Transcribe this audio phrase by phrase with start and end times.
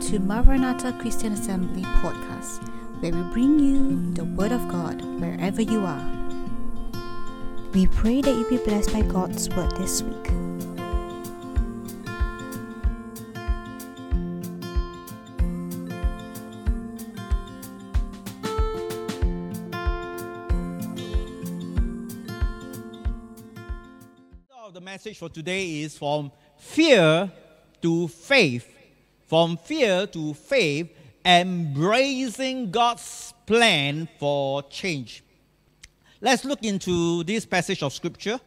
[0.00, 2.66] to Maranatha Christian Assembly podcast,
[3.00, 6.10] where we bring you the Word of God wherever you are.
[7.74, 10.30] We pray that you be blessed by God's Word this week.
[24.72, 27.30] The message for today is from fear
[27.82, 28.79] to faith.
[29.30, 30.90] From fear to faith,
[31.24, 35.22] embracing God's plan for change.
[36.20, 38.40] Let's look into this passage of scripture.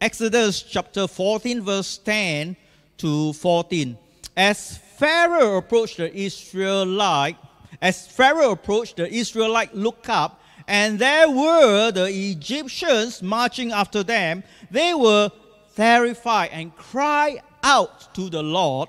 [0.00, 2.54] Exodus chapter 14, verse 10
[2.98, 3.98] to 14.
[4.36, 7.36] As Pharaoh approached the Israelite,
[7.80, 14.44] as Pharaoh approached, the Israelite looked up, and there were the Egyptians marching after them.
[14.70, 15.32] They were
[15.74, 18.88] terrified and cried out to the Lord.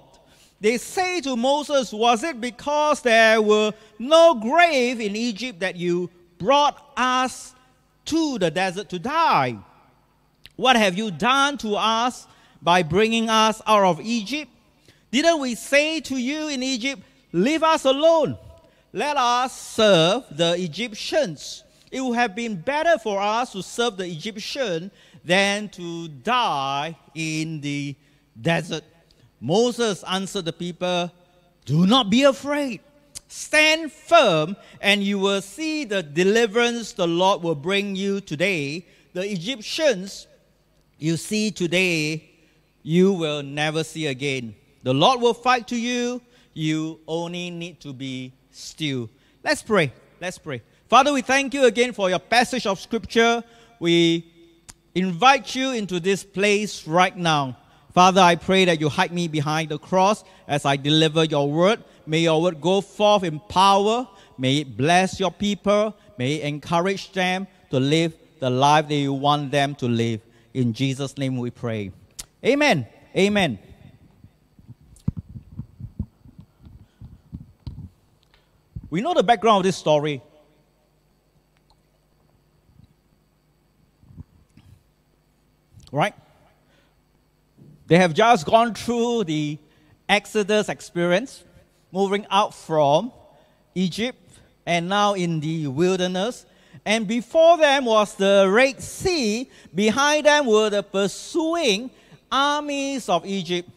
[0.63, 6.09] They say to Moses, Was it because there were no grave in Egypt that you
[6.38, 7.53] brought us
[8.06, 9.58] to the desert to die?
[10.56, 12.28] What have you done to us
[12.61, 14.50] by bringing us out of Egypt?
[15.11, 17.02] Didn't we say to you in Egypt,
[17.34, 18.38] Leave us alone?
[18.94, 21.66] Let us serve the Egyptians.
[21.91, 24.91] It would have been better for us to serve the Egyptian
[25.25, 27.97] than to die in the
[28.39, 28.86] desert.
[29.44, 31.11] Moses answered the people,
[31.66, 32.80] Do not be afraid.
[33.27, 38.85] Stand firm, and you will see the deliverance the Lord will bring you today.
[39.11, 40.27] The Egyptians
[40.97, 42.23] you see today,
[42.83, 44.55] you will never see again.
[44.83, 46.22] The Lord will fight to you.
[46.53, 49.09] You only need to be still.
[49.44, 49.91] Let's pray.
[50.22, 50.61] Let's pray.
[50.88, 53.44] Father, we thank you again for your passage of scripture.
[53.81, 54.25] We
[54.95, 57.57] invite you into this place right now.
[57.94, 61.83] Father, I pray that you hide me behind the cross as I deliver your word.
[62.08, 64.08] May your word go forth in power.
[64.38, 65.95] May it bless your people.
[66.17, 70.22] May it encourage them to live the life that you want them to live.
[70.56, 71.91] In Jesus' name we pray.
[72.44, 72.88] Amen.
[73.16, 73.59] Amen.
[78.89, 80.22] We know the background of this story.
[85.91, 86.16] Right?
[87.87, 89.59] They have just gone through the
[90.09, 91.44] Exodus experience,
[91.91, 93.12] moving out from
[93.75, 94.19] Egypt
[94.66, 96.44] and now in the wilderness.
[96.84, 99.50] And before them was the Red Sea.
[99.75, 101.91] Behind them were the pursuing
[102.31, 103.69] armies of Egypt.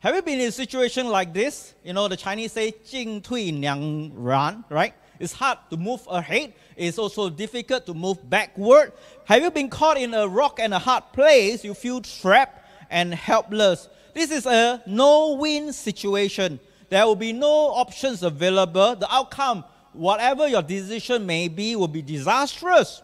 [0.00, 1.74] Have you been in a situation like this?
[1.84, 3.78] You know, the Chinese say 进退两
[4.14, 4.94] 难, right?
[5.20, 6.52] It's hard to move ahead.
[6.76, 8.92] It's also difficult to move backward.
[9.26, 11.62] Have you been caught in a rock and a hard place?
[11.62, 12.58] You feel trapped
[12.89, 13.89] and helpless.
[14.13, 16.59] This is a no win situation.
[16.89, 18.95] There will be no options available.
[18.95, 23.01] The outcome, whatever your decision may be, will be disastrous.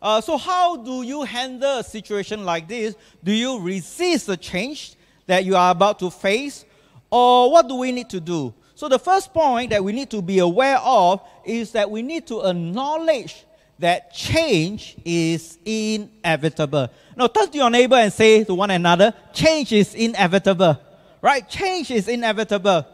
[0.00, 2.94] Uh, so, how do you handle a situation like this?
[3.22, 4.94] Do you resist the change
[5.26, 6.64] that you are about to face?
[7.10, 8.52] Or what do we need to do?
[8.74, 12.26] So, the first point that we need to be aware of is that we need
[12.26, 13.44] to acknowledge
[13.78, 16.88] that change is inevitable.
[17.16, 20.78] Now, turn to your neighbor and say to one another, change is inevitable.
[21.20, 21.48] Right?
[21.48, 22.86] Change is inevitable.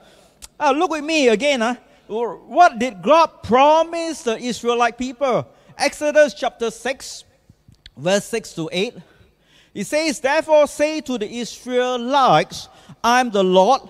[0.58, 1.60] Uh, look with me again.
[1.60, 1.76] Huh?
[2.06, 5.46] What did God promise the Israelite people?
[5.78, 7.24] Exodus chapter 6,
[7.97, 8.94] verse 6 to 8.
[9.72, 12.68] He says, Therefore say to the Israelites,
[13.02, 13.82] I am the Lord,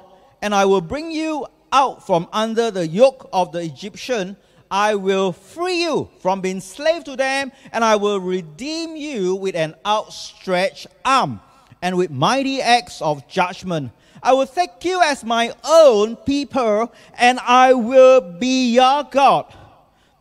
[0.42, 4.36] and I will bring you out from under the yoke of the Egyptian
[4.70, 9.56] I will free you from being slave to them, and I will redeem you with
[9.56, 11.40] an outstretched arm
[11.82, 13.92] and with mighty acts of judgment.
[14.22, 19.46] I will take you as my own people, and I will be your God.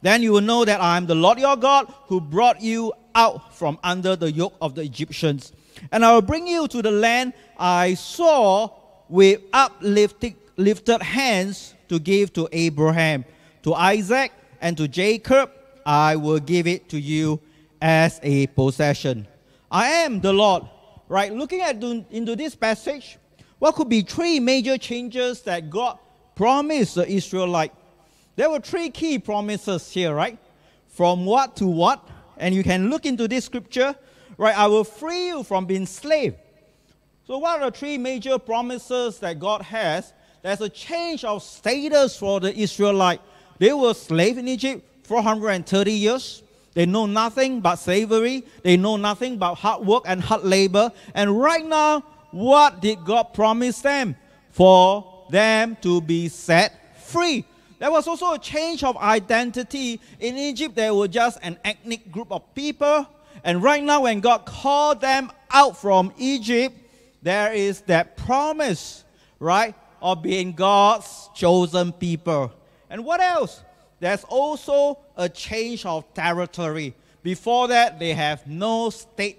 [0.02, 3.54] Then you will know that I am the Lord your God who brought you out
[3.56, 5.52] from under the yoke of the Egyptians.
[5.92, 8.70] And I will bring you to the land I saw
[9.10, 13.26] with uplifted lifted hands to give to Abraham,
[13.64, 15.52] to Isaac, and to Jacob,
[15.86, 17.40] I will give it to you
[17.82, 19.28] as a possession.
[19.72, 20.64] I am the Lord.
[21.08, 21.34] Right?
[21.34, 23.18] Looking at into this passage,
[23.58, 25.98] what could be three major changes that God
[26.36, 27.74] promised the Israelite?
[28.36, 30.38] There were three key promises here, right?
[30.88, 32.08] From what to what?
[32.38, 33.96] And you can look into this scripture,
[34.38, 34.56] right?
[34.56, 36.36] I will free you from being slave.
[37.26, 40.14] So what are the three major promises that God has?
[40.44, 43.22] There's a change of status for the Israelite.
[43.60, 46.44] They were slaves in Egypt 430 years.
[46.74, 48.44] They know nothing but slavery.
[48.64, 50.92] They know nothing but hard work and hard labor.
[51.14, 52.02] And right now,
[52.32, 54.16] what did God promise them?
[54.52, 57.46] For them to be set free.
[57.80, 60.00] There was also a change of identity.
[60.20, 63.08] In Egypt, they were just an ethnic group of people.
[63.44, 66.76] And right now, when God called them out from Egypt,
[67.22, 69.04] there is that promise,
[69.40, 72.54] right, of being God's chosen people.
[72.90, 73.62] And what else?
[74.00, 76.96] There's also a change of territory.
[77.22, 79.38] Before that, they have no state.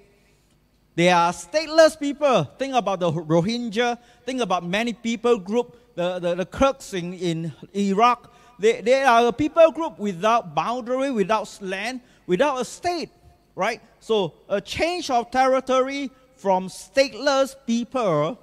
[0.94, 2.44] They are stateless people.
[2.58, 3.98] Think about the Rohingya.
[4.26, 8.32] Think about many people group, the, the, the Kurds in, in Iraq.
[8.58, 13.08] They, they are a people group without boundary, without land, without a state,
[13.56, 13.80] right?
[14.00, 18.38] So a change of territory from stateless people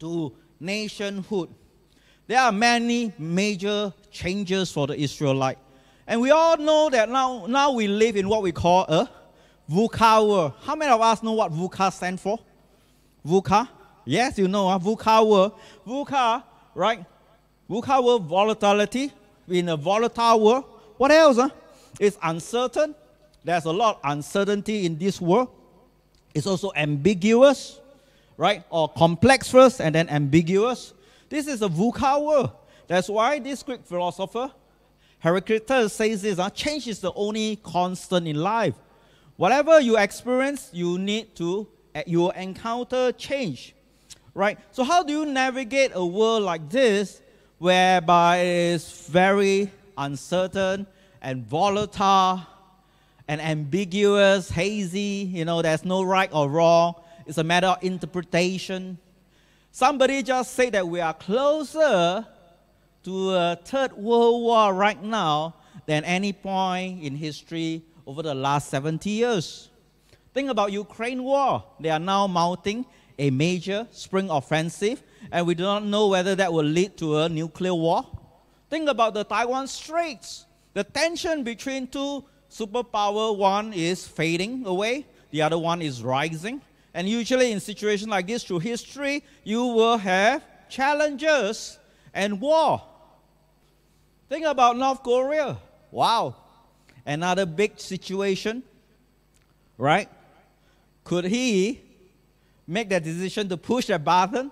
[0.00, 1.50] to nationhood.
[2.26, 5.58] There are many major changes for the Israelite.
[6.06, 9.08] And we all know that now, now we live in what we call a
[9.70, 10.52] VUCA world.
[10.62, 12.38] How many of us know what VUCA stands for?
[13.24, 13.68] VUCA?
[14.04, 15.52] Yes, you know, uh, VUCA world.
[15.86, 16.42] VUCA,
[16.74, 17.04] right?
[17.70, 19.12] VUCA world, volatility.
[19.48, 20.64] In a volatile world.
[20.96, 21.36] What else?
[21.36, 21.48] Huh?
[22.00, 22.94] It's uncertain.
[23.44, 25.48] There's a lot of uncertainty in this world.
[26.34, 27.80] It's also ambiguous,
[28.36, 28.62] right?
[28.68, 30.92] Or complex first and then ambiguous.
[31.28, 32.50] This is a VUCA world.
[32.88, 34.50] That's why this Greek philosopher,
[35.20, 38.74] Heraclitus, says this uh, change is the only constant in life.
[39.36, 43.74] Whatever you experience, you need to, eh, you encounter change.
[44.34, 44.58] Right?
[44.72, 47.20] So, how do you navigate a world like this
[47.58, 50.86] whereby it's very uncertain
[51.20, 52.40] and volatile
[53.28, 55.30] and ambiguous, hazy?
[55.30, 56.94] You know, there's no right or wrong.
[57.26, 58.96] It's a matter of interpretation.
[59.72, 62.26] Somebody just said that we are closer
[63.08, 65.54] to a third world war right now
[65.86, 69.70] than any point in history over the last 70 years.
[70.34, 71.64] Think about Ukraine war.
[71.80, 72.84] They are now mounting
[73.18, 75.02] a major spring offensive,
[75.32, 78.04] and we do not know whether that will lead to a nuclear war.
[78.68, 80.44] Think about the Taiwan Straits.
[80.74, 86.60] The tension between two superpower, one is fading away, the other one is rising.
[86.92, 91.78] And usually in situations like this through history, you will have challenges
[92.12, 92.82] and war.
[94.28, 95.56] Think about North Korea.
[95.90, 96.36] Wow.
[97.06, 98.62] Another big situation,
[99.78, 100.08] right?
[101.04, 101.80] Could he
[102.66, 104.50] make that decision to push that button?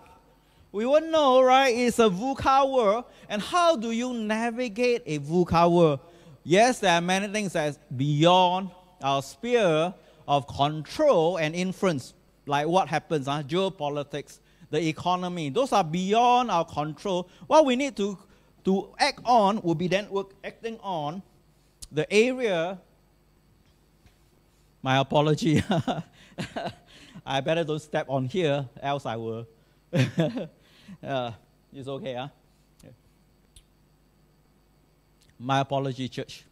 [0.73, 1.75] We wouldn't know, right?
[1.75, 3.05] It's a VUCA world.
[3.29, 6.01] And how do you navigate a VUCA world?
[6.43, 8.71] Yes, there are many things that's beyond
[9.03, 9.93] our sphere
[10.27, 12.15] of control and influence,
[12.47, 13.43] like what happens, huh?
[13.43, 14.39] geopolitics,
[14.71, 15.51] the economy.
[15.51, 17.29] Those are beyond our control.
[17.47, 18.19] What we need to
[18.67, 21.23] to act on will be then work, acting on
[21.91, 22.79] the area.
[24.83, 25.63] My apology.
[27.27, 29.47] I better don't step on here, else I will.
[29.93, 31.31] uh,
[31.73, 32.29] it's okay, huh?
[35.39, 36.45] My apology, church.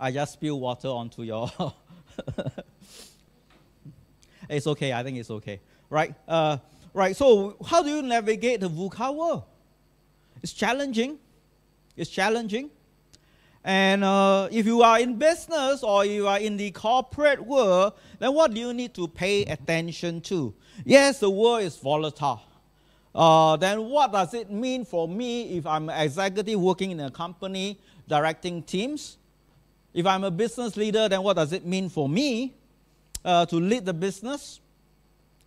[0.00, 1.50] I just spilled water onto your.
[4.48, 4.92] it's okay.
[4.94, 5.60] I think it's okay.
[5.90, 6.14] Right?
[6.26, 6.58] Uh,
[6.94, 7.14] right.
[7.14, 9.42] So, how do you navigate the VUCA world?
[10.42, 11.18] It's challenging.
[11.96, 12.70] It's challenging.
[13.64, 18.34] And uh, if you are in business or you are in the corporate world, then
[18.34, 20.54] what do you need to pay attention to?
[20.84, 22.42] Yes, the world is volatile.
[23.14, 27.10] Uh, then what does it mean for me if I'm an executive working in a
[27.10, 29.16] company directing teams?
[29.94, 32.54] If I'm a business leader, then what does it mean for me
[33.24, 34.60] uh, to lead the business?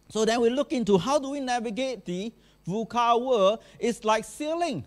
[0.10, 2.32] So then we look into how do we navigate the
[2.68, 3.60] VUCA world.
[3.77, 4.86] It's like sailing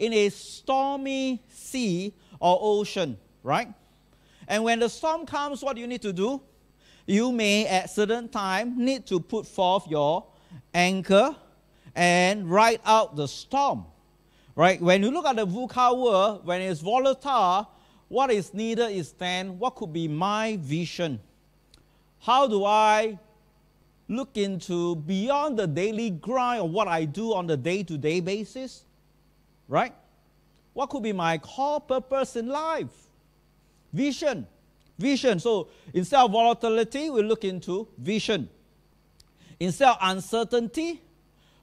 [0.00, 3.68] in a stormy sea or ocean, right?
[4.48, 6.40] And when the storm comes, what do you need to do?
[7.06, 10.26] You may at certain time need to put forth your
[10.72, 11.36] anchor
[11.94, 13.84] and ride out the storm.
[14.56, 14.80] Right?
[14.80, 17.68] When you look at the VUCA world, when it's volatile,
[18.08, 21.20] what is needed is then what could be my vision?
[22.20, 23.18] How do I
[24.08, 28.20] look into beyond the daily grind of what I do on the day to day
[28.20, 28.84] basis?
[29.70, 29.94] Right?
[30.74, 32.90] What could be my core purpose in life?
[33.92, 34.46] Vision.
[34.98, 35.38] Vision.
[35.38, 38.50] So instead of volatility, we look into vision.
[39.58, 41.00] Instead of uncertainty,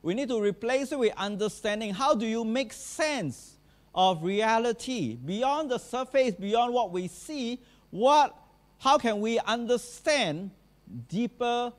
[0.02, 1.94] we need to replace it with understanding.
[1.94, 3.58] How do you make sense
[3.94, 7.60] of reality beyond the surface, beyond what we see?
[7.90, 8.36] What,
[8.80, 10.52] how can we understand
[11.10, 11.74] deeper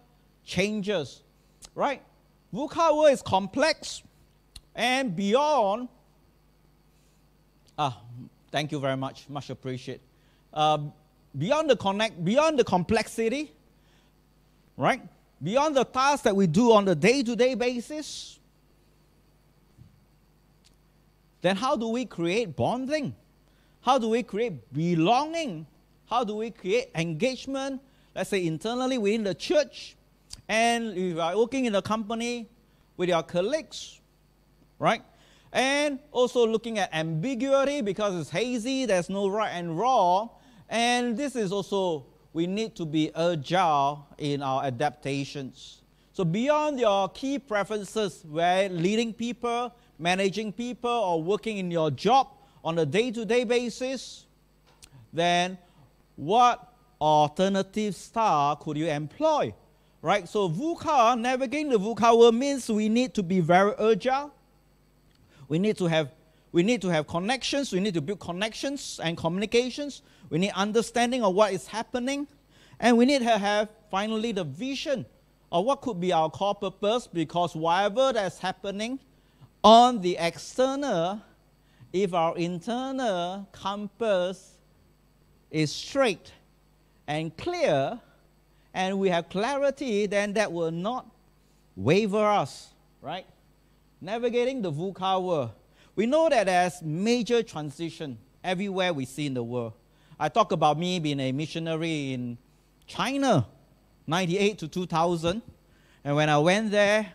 [0.44, 1.22] changes?
[1.74, 2.02] Right?
[2.52, 4.02] VUCA world is complex
[4.74, 5.88] and beyond
[7.78, 7.96] Ah,
[8.50, 9.28] thank you very much.
[9.28, 10.00] Much appreciate.
[10.52, 10.78] Uh,
[11.36, 13.52] beyond the connect, beyond the complexity,
[14.76, 15.00] right?
[15.40, 18.40] Beyond the tasks that we do on the day-to-day basis,
[21.40, 23.14] then how do we create bonding?
[23.80, 25.64] How do we create belonging?
[26.10, 27.80] How do we create engagement?
[28.12, 29.94] Let's say internally within the church,
[30.48, 32.48] and if you are working in a company
[32.96, 34.00] with your colleagues,
[34.80, 35.02] right?
[35.52, 40.30] And also looking at ambiguity because it's hazy, there's no right and wrong.
[40.68, 45.82] And this is also, we need to be agile in our adaptations.
[46.12, 52.28] So, beyond your key preferences, where leading people, managing people, or working in your job
[52.64, 54.26] on a day to day basis,
[55.12, 55.56] then
[56.16, 59.54] what alternative style could you employ?
[60.02, 60.28] Right?
[60.28, 64.32] So, VUCA, navigating the VUCA world means we need to be very agile
[65.48, 66.10] we need to have
[66.50, 67.72] we need to have connections.
[67.72, 70.02] We need to build connections and communications.
[70.30, 72.26] We need understanding of what is happening.
[72.80, 75.04] And we need to have finally the vision
[75.50, 78.98] of what could be our core purpose because whatever that's happening
[79.62, 81.20] on the external,
[81.92, 84.52] if our internal compass
[85.50, 86.32] is straight
[87.06, 87.98] and clear
[88.74, 91.06] and we have clarity, then that will not
[91.76, 92.68] waver us,
[93.02, 93.26] right?
[94.00, 95.50] Navigating the VUCA world,
[95.94, 99.72] we know that there's major transition everywhere we see in the world.
[100.18, 102.38] I talk about me being a missionary in
[102.86, 103.46] China,
[104.06, 105.42] 98 to 2000.
[106.04, 107.12] And when I went there,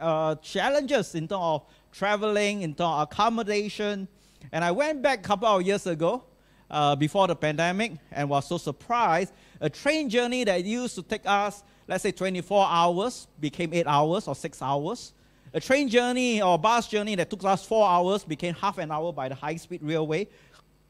[0.00, 4.08] uh, challenges in terms of traveling, in terms of accommodation.
[4.50, 6.24] And I went back a couple of years ago,
[6.70, 9.32] uh, before the pandemic, and was so surprised.
[9.60, 14.26] A train journey that used to take us, let's say, 24 hours became 8 hours
[14.26, 15.12] or 6 hours.
[15.54, 19.12] A train journey or bus journey that took us four hours became half an hour
[19.12, 20.26] by the high speed railway.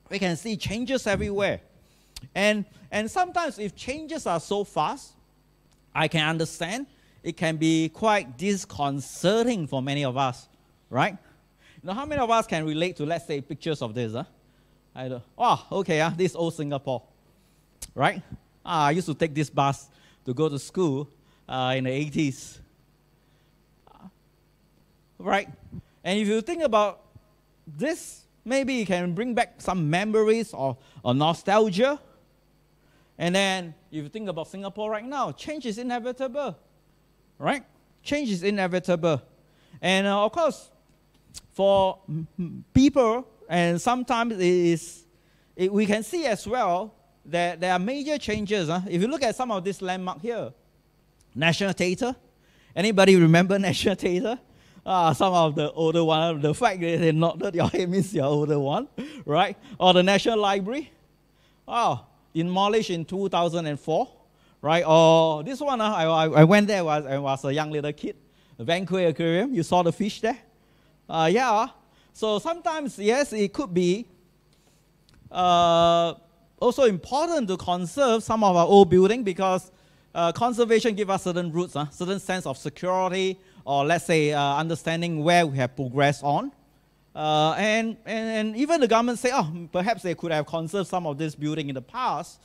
[0.09, 1.61] We can see changes everywhere.
[2.35, 5.13] And, and sometimes, if changes are so fast,
[5.95, 6.87] I can understand
[7.23, 10.49] it can be quite disconcerting for many of us,
[10.91, 11.17] right?
[11.83, 14.13] Now, how many of us can relate to, let's say, pictures of this?
[14.13, 14.25] Huh?
[14.95, 17.03] I don't, oh, okay, uh, this old Singapore,
[17.95, 18.23] right?
[18.65, 19.89] Ah, I used to take this bus
[20.25, 21.09] to go to school
[21.49, 22.59] uh, in the 80s
[25.23, 25.49] right?
[26.05, 27.01] And if you think about
[27.67, 32.01] this, maybe you can bring back some memories or, or nostalgia.
[33.19, 36.59] And then if you think about Singapore right now, change is inevitable,
[37.39, 37.65] right?
[38.03, 39.23] Change is inevitable.
[39.81, 40.71] And uh, of course,
[41.53, 41.99] for
[42.73, 45.05] people, and sometimes it is,
[45.55, 46.95] it, we can see as well
[47.27, 48.69] that there are major changes.
[48.69, 48.81] Huh?
[48.89, 50.53] If you look at some of this landmark here,
[51.35, 52.15] National Theatre.
[52.75, 54.39] Anybody remember National Theatre?
[54.85, 58.25] Ah, some of the older one, the fact that they nodded your head means you're
[58.25, 58.89] older one,
[59.25, 59.57] right?
[59.79, 60.91] Or the National Library,
[61.69, 64.09] oh, demolished in 2004,
[64.61, 64.85] right?
[64.85, 68.17] Or this one, uh, I, I went there was I was a young little kid,
[68.57, 69.55] the Van Kleef Aquarium.
[69.55, 70.39] You saw the fish there?
[71.09, 71.69] Uh, yeah.
[72.13, 74.07] So sometimes, yes, it could be
[75.31, 76.15] uh,
[76.59, 79.71] also important to conserve some of our old building because
[80.15, 84.57] uh, conservation gives us certain roots, uh, certain sense of security, or let's say uh,
[84.57, 86.53] understanding where we have progressed on.
[87.15, 91.07] Uh, and, and, and even the government say, oh, perhaps they could have conserved some
[91.07, 92.41] of this building in the past.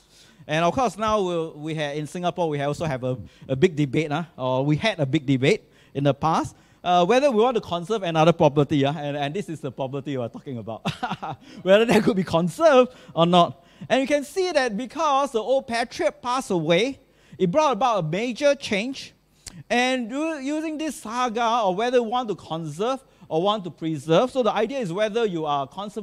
[0.46, 3.76] And of course, now we'll, we have, in Singapore, we also have a, a big
[3.76, 7.54] debate, uh, or we had a big debate in the past, uh, whether we want
[7.56, 10.88] to conserve another property, uh, and, and this is the property we're talking about,
[11.62, 13.64] whether that could be conserved or not.
[13.88, 17.00] And you can see that because the old patriot passed away,
[17.38, 19.14] it brought about a major change
[19.68, 24.42] and using this saga or whether you want to conserve or want to preserve, so
[24.42, 25.96] the idea is whether you are cons-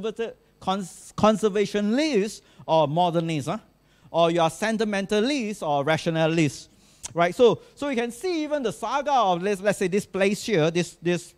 [0.60, 3.58] conservationist or modernist, huh?
[4.10, 6.70] or you are sentimentalist or rationalist.
[7.14, 10.44] Right, so so you can see even the saga of let's, let's say this place
[10.44, 11.34] here, this this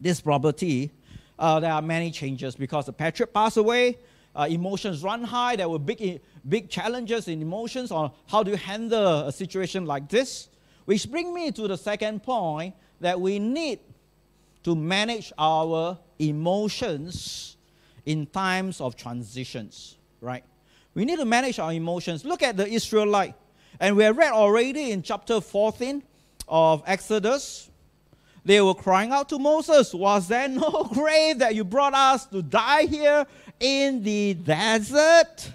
[0.00, 0.90] this property,
[1.38, 3.98] uh, there are many changes because the patriot passed away,
[4.34, 5.56] uh, emotions run high.
[5.56, 10.08] There were big big challenges in emotions on how do you handle a situation like
[10.08, 10.48] this.
[10.84, 13.80] Which brings me to the second point that we need
[14.64, 17.56] to manage our emotions
[18.04, 20.44] in times of transitions, right?
[20.94, 22.24] We need to manage our emotions.
[22.24, 23.34] Look at the Israelite.
[23.80, 26.02] And we have read already in chapter 14
[26.48, 27.70] of Exodus.
[28.44, 32.42] They were crying out to Moses, Was there no grave that you brought us to
[32.42, 33.26] die here
[33.60, 35.50] in the desert?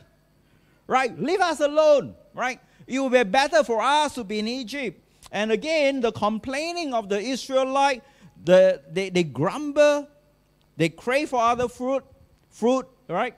[0.88, 1.18] Right?
[1.20, 2.60] Leave us alone, right?
[2.88, 5.02] It would be better for us to be in Egypt.
[5.32, 8.04] And again, the complaining of the Israelite,
[8.44, 10.08] the, they, they grumble,
[10.78, 12.04] they crave for other fruit,
[12.50, 13.36] fruit, right?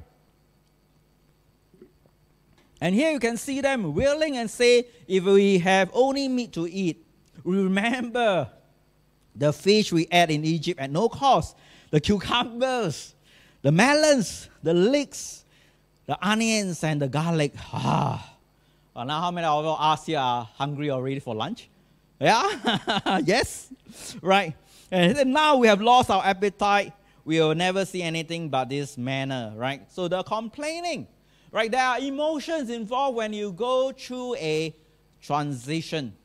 [2.81, 6.67] And here you can see them willing and say, if we have only meat to
[6.67, 7.05] eat,
[7.43, 8.49] remember
[9.35, 11.55] the fish we ate in Egypt at no cost.
[11.91, 13.15] the cucumbers,
[13.61, 15.43] the melons, the leeks,
[16.05, 17.53] the onions, and the garlic.
[17.73, 18.35] Ah.
[18.95, 21.69] Well, now, how many of us here are hungry already for lunch?
[22.19, 23.19] Yeah?
[23.25, 23.69] yes?
[24.21, 24.55] Right.
[24.91, 26.93] And now we have lost our appetite.
[27.23, 29.89] We will never see anything but this manna, right?
[29.91, 31.07] So the complaining,
[31.51, 31.71] right?
[31.71, 34.75] There are emotions involved when you go through a
[35.21, 36.15] transition.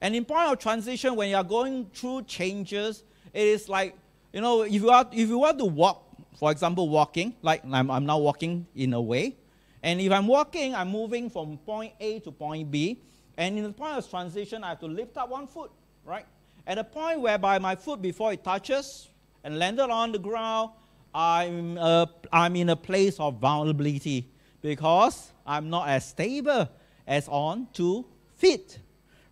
[0.00, 3.96] And in point of transition, when you are going through changes, it is like,
[4.32, 6.02] you know, if you, are, if you want to walk,
[6.38, 9.36] for example, walking, like I'm, I'm now walking in a way,
[9.82, 13.00] and if I'm walking, I'm moving from point A to point B,
[13.36, 15.70] and in the point of transition, I have to lift up one foot,
[16.04, 16.26] right?
[16.66, 19.08] At a point whereby my foot, before it touches
[19.42, 20.70] and landed on the ground,
[21.14, 24.30] I'm, uh, I'm in a place of vulnerability
[24.62, 26.68] because I'm not as stable
[27.06, 28.78] as on two feet,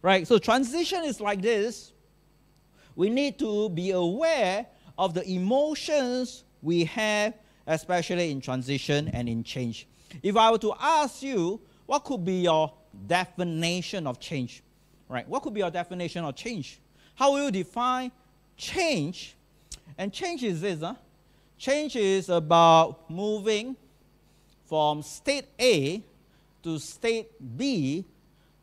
[0.02, 0.26] right?
[0.26, 1.92] So transition is like this.
[2.94, 4.66] We need to be aware
[4.98, 7.34] of the emotions we have,
[7.66, 9.88] especially in transition and in change.
[10.22, 12.72] If I were to ask you, what could be your
[13.06, 14.62] definition of change?
[15.08, 15.28] Right?
[15.28, 16.80] What could be your definition of change?
[17.14, 18.10] How will you define
[18.56, 19.36] change?
[19.98, 20.94] And change is this, huh?
[21.58, 23.76] Change is about moving
[24.66, 26.02] from state A
[26.62, 28.04] to state B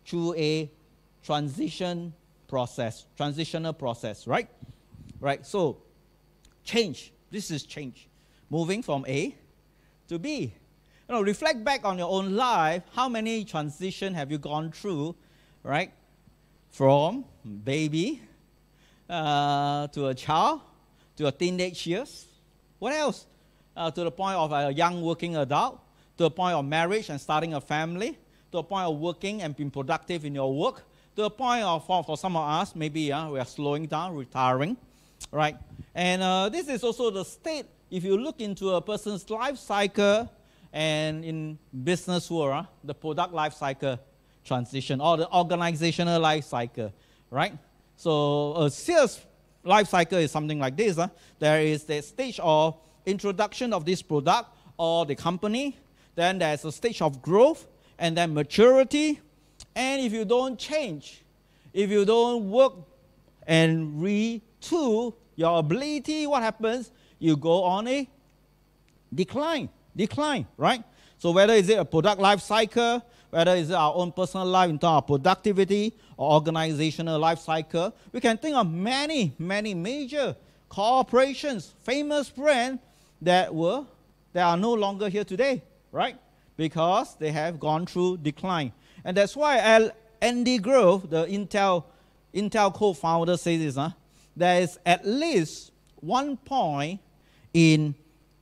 [0.06, 0.72] through a
[1.24, 2.14] transition
[2.48, 4.50] process, transitional process, right?
[5.20, 5.46] Right.
[5.46, 5.78] So
[6.64, 7.14] change.
[7.30, 8.08] This is change.
[8.50, 9.36] Moving from A
[10.08, 10.54] to B.
[11.10, 12.84] You know, reflect back on your own life.
[12.94, 15.16] How many transition have you gone through,
[15.64, 15.92] right?
[16.70, 17.26] From
[17.66, 18.22] baby
[19.10, 20.62] uh, to a child
[21.18, 22.28] to a teenage years.
[22.78, 23.26] What else?
[23.76, 25.82] Uh, to the point of a young working adult,
[26.18, 28.16] to the point of marriage and starting a family,
[28.52, 30.84] to a point of working and being productive in your work,
[31.16, 34.16] to a point of, for, for some of us, maybe uh, we are slowing down,
[34.16, 34.78] retiring,
[35.32, 35.58] right?
[35.96, 40.30] And uh, this is also the state, if you look into a person's life cycle,
[40.72, 44.00] and in business world, uh, the product life cycle
[44.44, 46.94] transition or the organizational life cycle,
[47.30, 47.58] right?
[47.96, 49.20] So a sales
[49.64, 50.98] life cycle is something like this.
[50.98, 51.08] Uh.
[51.40, 55.78] There is the stage of introduction of this product or the company.
[56.16, 57.68] Then there's a stage of growth
[57.98, 59.20] and then maturity.
[59.76, 61.24] And if you don't change,
[61.74, 62.74] if you don't work
[63.46, 66.92] and retool your ability, what happens?
[67.20, 68.08] You go on a
[69.14, 70.84] decline, decline, right?
[71.18, 74.80] So whether is it a product life cycle, whether it's our own personal life in
[74.80, 80.36] terms of productivity or organizational life cycle, we can think of many, many major
[80.70, 82.82] corporations, famous brands
[83.22, 83.86] that were
[84.34, 86.16] that are no longer here today, right?
[86.60, 88.74] because they have gone through decline.
[89.06, 91.86] And that's why L Andy Grove, the Intel,
[92.36, 93.92] Intel co-founder, says this, huh?
[94.36, 95.72] there is at least
[96.02, 97.00] one point
[97.54, 97.96] in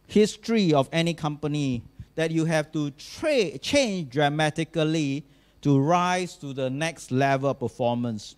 [0.08, 1.84] history of any company
[2.16, 5.24] that you have to tra- change dramatically
[5.62, 8.36] to rise to the next level of performance.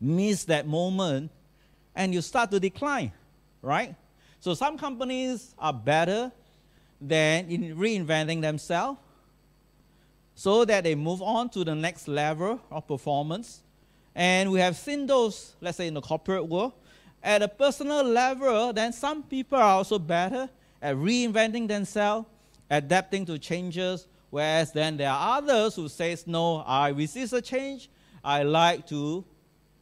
[0.00, 1.30] Miss that moment
[1.94, 3.12] and you start to decline,
[3.62, 3.94] right?
[4.40, 6.32] So some companies are better
[7.00, 8.98] than in reinventing themselves
[10.34, 13.60] so that they move on to the next level of performance.
[14.14, 16.72] And we have seen those, let's say in the corporate world,
[17.22, 20.48] at a personal level, then some people are also better
[20.82, 22.26] at reinventing themselves,
[22.70, 27.90] adapting to changes, whereas then there are others who says, no, I resist the change.
[28.22, 29.24] I like to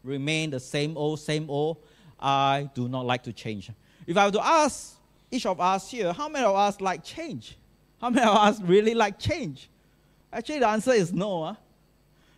[0.02, 1.78] remain the same old, same old.
[2.18, 3.70] I do not like to change.
[4.06, 4.96] If I were to ask
[5.30, 7.56] each of us here, how many of us like change?
[8.00, 9.68] How many of us really like change?
[10.32, 11.44] Actually, the answer is no.
[11.44, 11.54] Huh?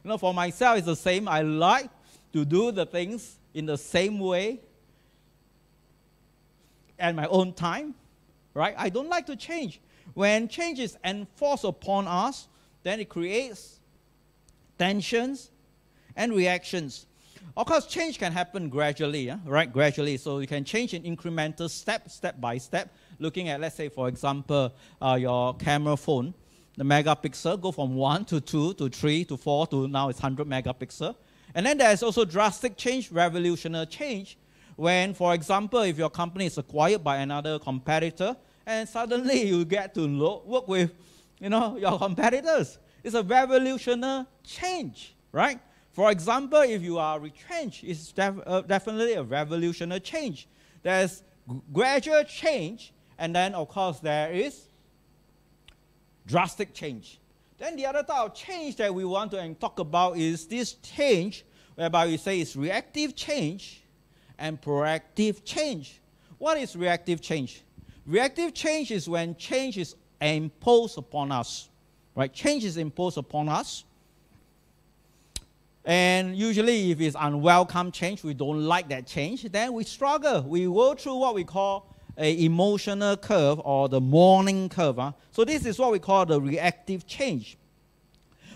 [0.05, 1.29] You know, for myself, it's the same.
[1.29, 1.91] I like
[2.33, 4.61] to do the things in the same way
[6.99, 7.95] at my own time,
[8.55, 8.75] right?
[8.77, 9.81] I don't like to change.
[10.15, 12.49] When change is enforced upon us,
[12.83, 13.81] then it creates
[14.79, 15.51] tensions
[16.17, 17.07] and reactions.
[17.57, 19.39] Of course, change can happen gradually, yeah?
[19.45, 19.71] right?
[19.71, 20.17] Gradually.
[20.17, 22.95] So you can change in incremental step, step by step.
[23.19, 26.35] Looking at, let's say, for example, uh, your camera phone,
[26.77, 30.47] the megapixel go from 1 to 2 to 3 to 4 to now it's 100
[30.47, 31.15] megapixel.
[31.55, 34.39] And then there's also drastic change, revolutionary change,
[34.81, 39.93] when, for example, if your company is acquired by another competitor, and suddenly you get
[39.95, 40.07] to
[40.47, 40.91] work with,
[41.39, 42.79] you know, your competitors.
[43.05, 45.61] It's a revolutionary change, right?
[45.93, 50.49] For example, if you are retrenched, it's def- uh, definitely a revolutionary change.
[50.83, 51.25] There's
[51.75, 54.63] gradual change, and then, of course, there is
[56.27, 57.21] drastic change.
[57.59, 61.45] Then the other type of change that we want to talk about is this change,
[61.75, 63.80] whereby we say it's reactive change
[64.41, 66.01] and proactive change.
[66.39, 67.63] What is reactive change?
[68.07, 71.69] Reactive change is when change is imposed upon us.
[72.17, 72.33] Right?
[72.33, 73.85] Change is imposed upon us.
[75.85, 80.43] And usually, if it's unwelcome change, we don't like that change, then we struggle.
[80.43, 84.97] We go through what we call a emotional curve or the mourning curve.
[84.97, 85.13] Huh?
[85.31, 87.57] So this is what we call the reactive change.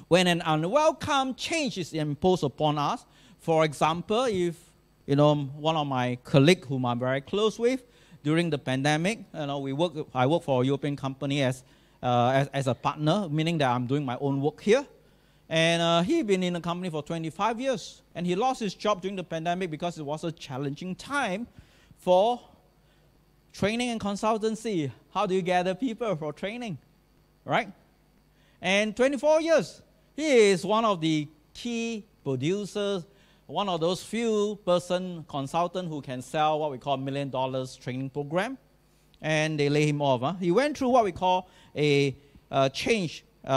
[0.08, 3.06] When an unwelcome change is imposed upon us,
[3.38, 4.56] for example, if
[5.06, 7.82] you know one of my colleagues whom I'm very close with
[8.24, 9.92] during the pandemic, you know, we work.
[10.14, 11.62] I work for a European company as
[12.02, 14.84] uh, as, as a partner, meaning that I'm doing my own work here.
[15.48, 19.02] And uh, he'd been in the company for 25 years, and he lost his job
[19.02, 21.46] during the pandemic because it was a challenging time
[21.98, 22.40] for
[23.52, 24.90] training and consultancy.
[25.12, 26.78] How do you gather people for training,
[27.44, 27.70] right?
[28.60, 29.82] And 24 years,
[30.16, 33.04] he is one of the key producers,
[33.46, 38.10] one of those few person consultant who can sell what we call million dollars training
[38.10, 38.56] program.
[39.20, 40.20] And they lay him off.
[40.20, 40.34] Huh?
[40.34, 42.16] He went through what we call a,
[42.50, 43.52] a change, uh,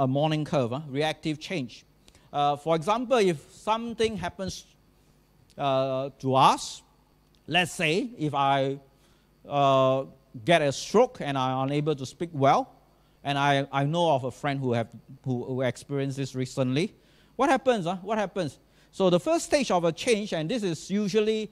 [0.00, 0.80] a mourning curve, huh?
[0.88, 1.84] reactive change.
[2.32, 4.64] Uh, for example, if something happens
[5.58, 6.82] uh, to us,
[7.46, 8.78] let's say if I
[9.48, 10.04] uh,
[10.44, 12.72] get a stroke and I'm unable to speak well,
[13.22, 14.88] and I, I know of a friend who have
[15.24, 16.94] who, who experienced this recently.
[17.36, 17.86] What happens?
[17.86, 17.96] Huh?
[18.02, 18.58] What happens?
[18.94, 21.50] So the first stage of a change, and this is usually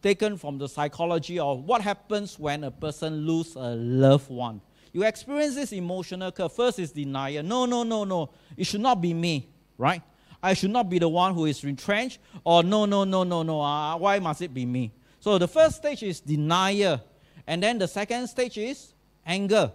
[0.00, 4.60] taken from the psychology of what happens when a person loses a loved one.
[4.92, 6.52] You experience this emotional curve.
[6.52, 7.42] First is denial.
[7.42, 8.30] No, no, no, no.
[8.56, 10.02] It should not be me, right?
[10.40, 12.20] I should not be the one who is retrenched.
[12.44, 13.60] Or no, no, no, no, no.
[13.60, 14.92] Uh, why must it be me?
[15.18, 17.02] So the first stage is denial.
[17.48, 18.94] And then the second stage is
[19.26, 19.72] anger.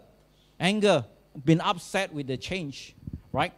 [0.58, 1.04] Anger
[1.44, 2.96] been upset with the change,
[3.34, 3.52] right?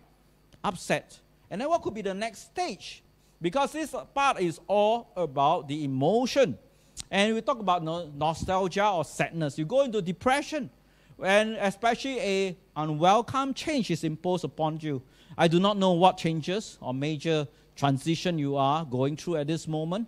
[0.63, 1.19] Upset.
[1.51, 3.03] And then what could be the next stage?
[3.41, 6.57] Because this part is all about the emotion.
[7.09, 9.57] And we talk about nostalgia or sadness.
[9.57, 10.69] You go into depression,
[11.23, 15.01] and especially a unwelcome change is imposed upon you.
[15.37, 19.67] I do not know what changes or major transition you are going through at this
[19.67, 20.07] moment.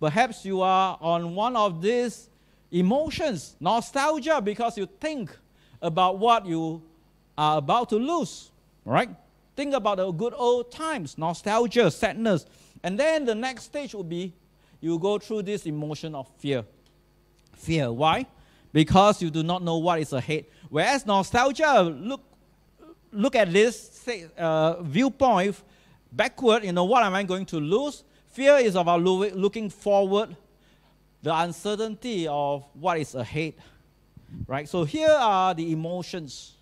[0.00, 2.28] Perhaps you are on one of these
[2.72, 5.36] emotions, nostalgia, because you think
[5.80, 6.82] about what you
[7.38, 8.50] are about to lose,
[8.84, 9.10] right?
[9.56, 12.46] Think about the good old times, nostalgia, sadness.
[12.84, 14.34] And then the next stage will be
[14.78, 16.64] you go through this emotion of fear.
[17.56, 17.90] Fear.
[17.90, 18.26] Why?
[18.72, 20.44] Because you do not know what is ahead.
[20.68, 22.20] Whereas nostalgia, look,
[23.10, 25.56] look at this uh, viewpoint
[26.12, 28.04] backward, you know, what am I going to lose?
[28.32, 30.36] Fear is about looking forward,
[31.22, 33.54] the uncertainty of what is ahead.
[34.46, 34.68] Right?
[34.68, 36.54] So here are the emotions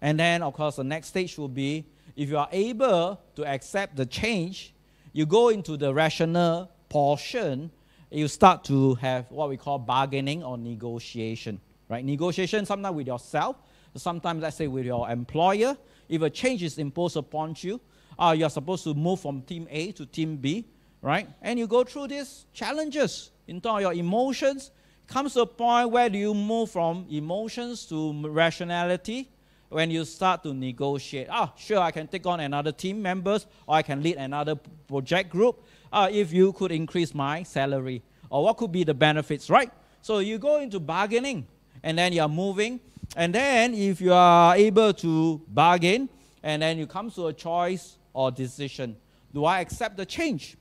[0.00, 1.86] and then, of course, the next stage will be
[2.16, 4.73] if you are able to accept the change,
[5.14, 7.70] you go into the rational portion,
[8.10, 11.60] you start to have what we call bargaining or negotiation.
[11.88, 12.04] Right?
[12.04, 13.56] Negotiation sometimes with yourself,
[13.94, 15.76] sometimes, let's say, with your employer.
[16.08, 17.80] If a change is imposed upon you,
[18.18, 20.66] uh, you're supposed to move from team A to team B,
[21.00, 21.28] right?
[21.40, 24.72] And you go through these challenges in terms of your emotions.
[25.06, 29.30] Comes to a point where do you move from emotions to rationality?
[29.68, 31.28] When you start to negotiate.
[31.30, 35.30] Ah, sure, I can take on another team members or I can lead another project
[35.30, 38.02] group ah, if you could increase my salary.
[38.30, 39.70] Or what could be the benefits, right?
[40.02, 41.46] So you go into bargaining
[41.82, 42.80] and then you're moving.
[43.16, 46.08] And then if you are able to bargain
[46.42, 48.96] and then you come to a choice or decision,
[49.32, 50.56] do I accept the change?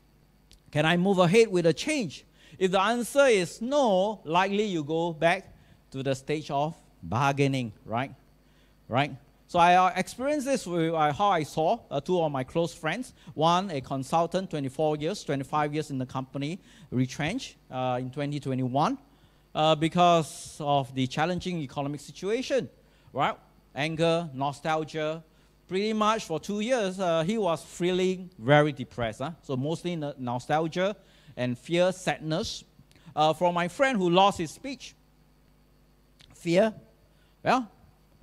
[0.72, 2.26] Can I move ahead with a change?
[2.58, 5.54] If the answer is no, likely you go back
[5.92, 8.12] to the stage of bargaining, right?
[8.88, 9.16] Right?
[9.54, 12.74] So I uh, experienced this with uh, how I saw uh, two of my close
[12.74, 13.14] friends.
[13.36, 18.98] One, a consultant, 24 years, 25 years in the company, retrenched uh, in 2021
[19.54, 22.68] uh, because of the challenging economic situation,
[23.12, 23.38] right?
[23.76, 25.24] Anger, nostalgia.
[25.68, 29.20] Pretty much for two years, uh, he was feeling very depressed.
[29.20, 29.34] Huh?
[29.44, 30.96] So mostly nostalgia
[31.38, 32.64] and fear, sadness.
[33.38, 34.96] for my friend who lost his speech,
[36.34, 36.74] fear,
[37.44, 37.70] well,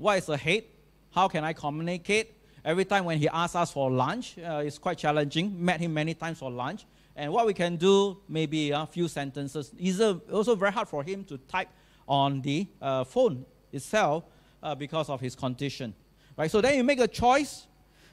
[0.00, 0.64] what is ahead?
[1.10, 2.34] How can I communicate?
[2.64, 5.62] Every time when he asks us for lunch, uh, it's quite challenging.
[5.62, 6.86] Met him many times for lunch.
[7.14, 9.72] And what we can do, maybe a few sentences.
[9.78, 10.00] It's
[10.32, 11.68] also very hard for him to type
[12.08, 14.24] on the uh, phone itself
[14.62, 15.94] uh, because of his condition.
[16.36, 16.50] Right?
[16.50, 17.66] So then you make a choice.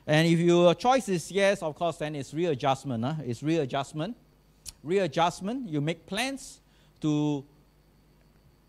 [0.05, 3.03] And if your choice is yes, of course, then it's readjustment.
[3.03, 3.15] Huh?
[3.25, 4.15] It's readjustment.
[4.83, 6.59] Readjustment, you make plans
[7.01, 7.45] to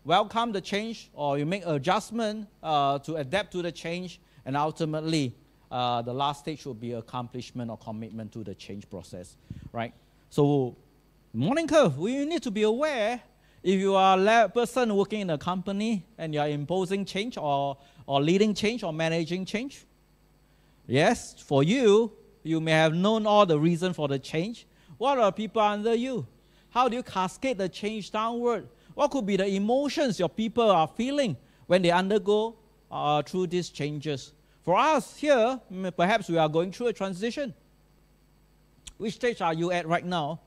[0.09, 5.35] welcome the change or you make adjustment uh, to adapt to the change and ultimately
[5.69, 9.37] uh, the last stage will be accomplishment or commitment to the change process
[9.71, 9.93] right
[10.31, 10.75] so
[11.31, 13.21] mourning curve we need to be aware
[13.61, 17.77] If you are a person working in a company and you are imposing change or,
[18.05, 19.85] or leading change or managing change,
[20.87, 24.65] yes, for you, you may have known all the reason for the change.
[24.97, 26.25] What are people under you?
[26.69, 28.69] How do you cascade the change downward?
[28.99, 32.57] What could be the emotions your people are feeling when they undergo
[32.91, 34.33] uh, through these changes?
[34.61, 35.57] For us here,
[35.95, 37.53] perhaps we are going through a transition.
[38.97, 40.41] Which stage are you at right now?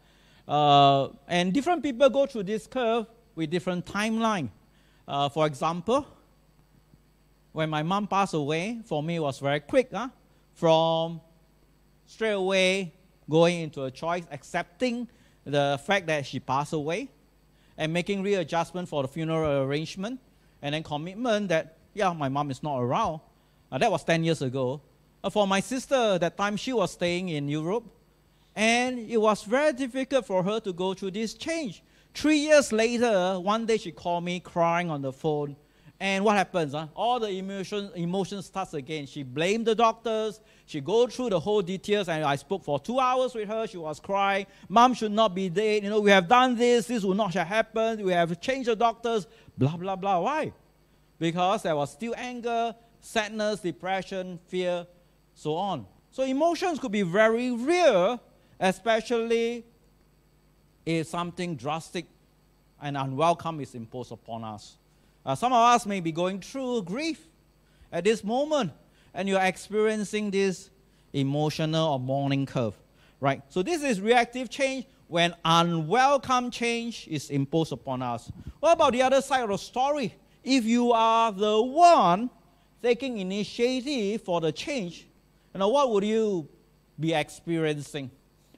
[0.47, 4.51] Uh, and different people go through this curve with different timeline.
[5.09, 6.07] Uh, for example,
[7.53, 9.89] when my mom passed away, for me it was very quick.
[9.95, 10.11] Huh?
[10.53, 11.23] From
[12.05, 12.93] straight away
[13.31, 15.09] going into a choice, accepting
[15.47, 17.09] the fact that she passed away,
[17.77, 20.21] and making readjustment for the funeral arrangement,
[20.61, 23.21] and then commitment that, yeah, my mom is not around.
[23.71, 24.81] Uh, that was 10 years ago.
[25.25, 27.85] Uh, for my sister, that time she was staying in Europe,
[28.55, 31.83] and it was very difficult for her to go through this change.
[32.15, 35.57] Three years later, one day she called me crying on the phone.
[36.03, 36.73] And what happens?
[36.73, 36.89] Huh?
[36.97, 39.07] All the emotion, emotion starts again.
[39.07, 40.41] She blamed the doctors.
[40.67, 43.69] She go through the whole details, and I spoke for two hours with her.
[43.69, 44.47] She was crying.
[44.69, 45.85] Mom should not be dead.
[45.85, 46.89] You know, we have done this.
[46.89, 48.05] This will not have happened.
[48.05, 49.29] We have changed the doctors.
[49.57, 50.19] Blah blah blah.
[50.19, 50.53] Why?
[51.21, 54.85] Because there was still anger, sadness, depression, fear,
[55.35, 55.87] so on.
[56.11, 58.21] So emotions could be very real,
[58.59, 59.65] especially
[60.85, 62.07] if something drastic
[62.83, 64.79] and unwelcome is imposed upon us.
[65.25, 67.27] Uh, some of us may be going through grief
[67.93, 68.73] at this moment,
[69.15, 70.71] and you're experiencing this
[71.13, 72.75] emotional or mourning curve,
[73.21, 73.43] right?
[73.49, 78.33] So this is reactive change when unwelcome change is imposed upon us.
[78.61, 80.15] What about the other side of the story?
[80.43, 82.31] If you are the one
[82.83, 85.07] taking initiative for the change,
[85.55, 86.49] you know, what would you
[86.99, 88.11] be experiencing,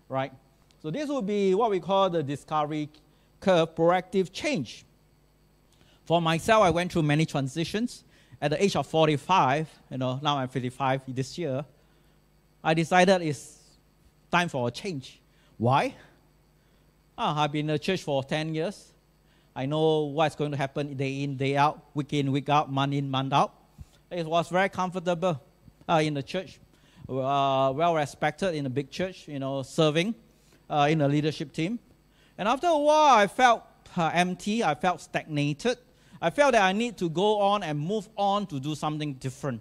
[0.09, 0.33] right?
[0.81, 2.89] So this would be what we call the discovery
[3.41, 4.85] curve proactive change.
[6.05, 8.05] For myself, I went through many transitions.
[8.41, 11.65] At the age of 45, you know, now I'm 55 this year,
[12.63, 13.59] I decided it's
[14.31, 15.21] time for a change.
[15.57, 15.95] Why?
[17.17, 18.93] Oh, I've been in the church for 10 years.
[19.57, 22.93] I know what's going to happen day in, day out, week in, week out, month
[22.93, 23.55] in, month out.
[24.11, 25.41] It was very comfortable
[25.89, 26.59] uh, in the church,
[27.09, 30.15] uh, well respected in a big church, you know, serving
[30.69, 31.79] uh, in a leadership team.
[32.37, 33.63] And after a while, I felt
[33.97, 35.79] uh, empty, I felt stagnated.
[36.25, 39.61] I felt that I need to go on and move on to do something different.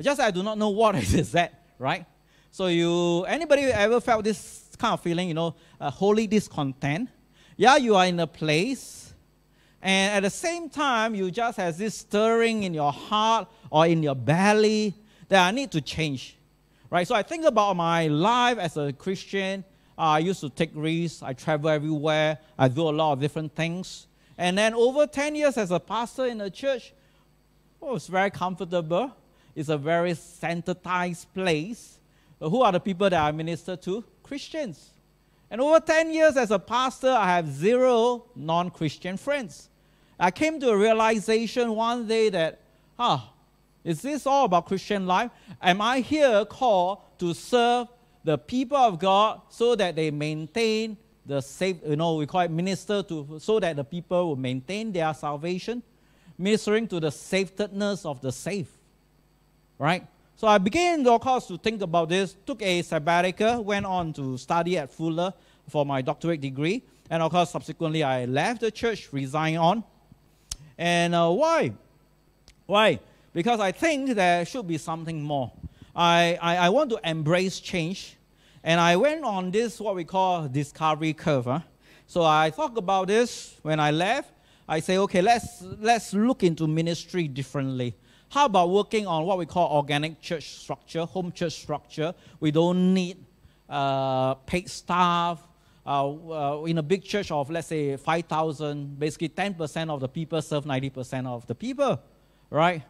[0.00, 2.06] Just I do not know what it is that, right?
[2.52, 7.08] So you, anybody ever felt this kind of feeling, you know, uh, holy discontent?
[7.56, 9.14] Yeah, you are in a place,
[9.82, 14.00] and at the same time, you just have this stirring in your heart or in
[14.00, 14.94] your belly
[15.26, 16.36] that I need to change,
[16.88, 17.08] right?
[17.08, 19.64] So I think about my life as a Christian.
[19.98, 21.20] Uh, I used to take risks.
[21.24, 22.38] I travel everywhere.
[22.56, 24.06] I do a lot of different things.
[24.38, 26.92] And then over 10 years as a pastor in a church,
[27.80, 29.12] oh, it's very comfortable.
[29.54, 31.98] It's a very sanitized place.
[32.40, 34.04] Who are the people that I minister to?
[34.22, 34.90] Christians.
[35.50, 39.70] And over 10 years as a pastor, I have zero non Christian friends.
[40.18, 42.60] I came to a realization one day that,
[42.98, 43.32] ah,
[43.84, 45.30] is this all about Christian life?
[45.62, 47.88] Am I here called to serve
[48.24, 50.96] the people of God so that they maintain
[51.26, 54.92] the safe, you know, we call it minister to, so that the people will maintain
[54.92, 55.82] their salvation,
[56.38, 58.68] ministering to the safetyness of the safe,
[59.78, 60.06] right?
[60.36, 64.38] So I began, of course, to think about this, took a sabbatical, went on to
[64.38, 65.32] study at Fuller
[65.68, 69.84] for my doctorate degree, and of course, subsequently, I left the church, resigned on.
[70.78, 71.72] And uh, why?
[72.66, 73.00] Why?
[73.32, 75.52] Because I think there should be something more.
[75.94, 78.15] I, I, I want to embrace change
[78.66, 81.44] and I went on this, what we call discovery curve.
[81.44, 81.60] Huh?
[82.08, 84.32] So I thought about this when I left.
[84.68, 87.94] I say, okay, let's, let's look into ministry differently.
[88.28, 92.12] How about working on what we call organic church structure, home church structure?
[92.40, 93.24] We don't need
[93.68, 95.40] uh, paid staff.
[95.86, 100.42] Uh, uh, in a big church of, let's say, 5,000, basically 10% of the people
[100.42, 102.00] serve 90% of the people,
[102.50, 102.82] right?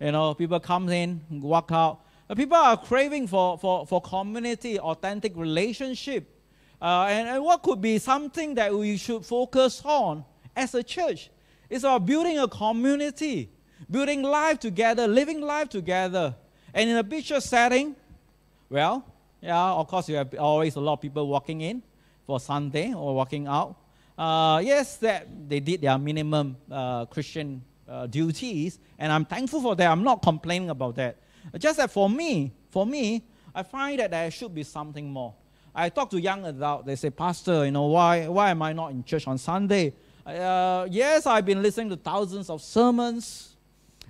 [0.00, 2.00] You know, people come in, walk out.
[2.36, 6.28] People are craving for, for, for community, authentic relationship.
[6.80, 11.30] Uh, and, and what could be something that we should focus on as a church?
[11.68, 13.50] It's about building a community,
[13.90, 16.34] building life together, living life together.
[16.72, 17.96] And in a church setting,
[18.68, 19.04] well,
[19.40, 21.82] yeah, of course, you have always a lot of people walking in
[22.26, 23.76] for Sunday or walking out.
[24.16, 29.74] Uh, yes, that they did their minimum uh, Christian uh, duties, and I'm thankful for
[29.74, 29.90] that.
[29.90, 31.16] I'm not complaining about that.
[31.58, 33.22] Just that for me, for me,
[33.54, 35.34] I find that there should be something more.
[35.74, 38.90] I talk to young adults, they say, Pastor, you know, why, why am I not
[38.90, 39.92] in church on Sunday?
[40.26, 43.56] Uh, yes, I've been listening to thousands of sermons,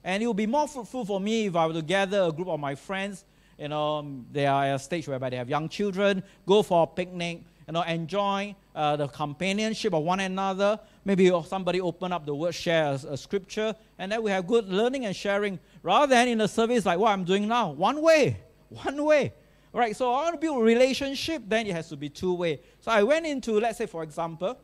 [0.03, 2.49] and it would be more fruitful for me if I were to gather a group
[2.49, 3.25] of my friends.
[3.59, 6.87] You know, they are at a stage whereby they have young children, go for a
[6.87, 10.81] picnic, you know, enjoy uh, the companionship of one another.
[11.05, 14.69] Maybe somebody open up the word, share a, a, scripture, and then we have good
[14.69, 17.71] learning and sharing rather than in a service like what I'm doing now.
[17.71, 19.33] One way, one way.
[19.73, 22.61] Right, so I want to build a relationship, then it has to be two way.
[22.81, 24.59] So I went into, let's say, for example,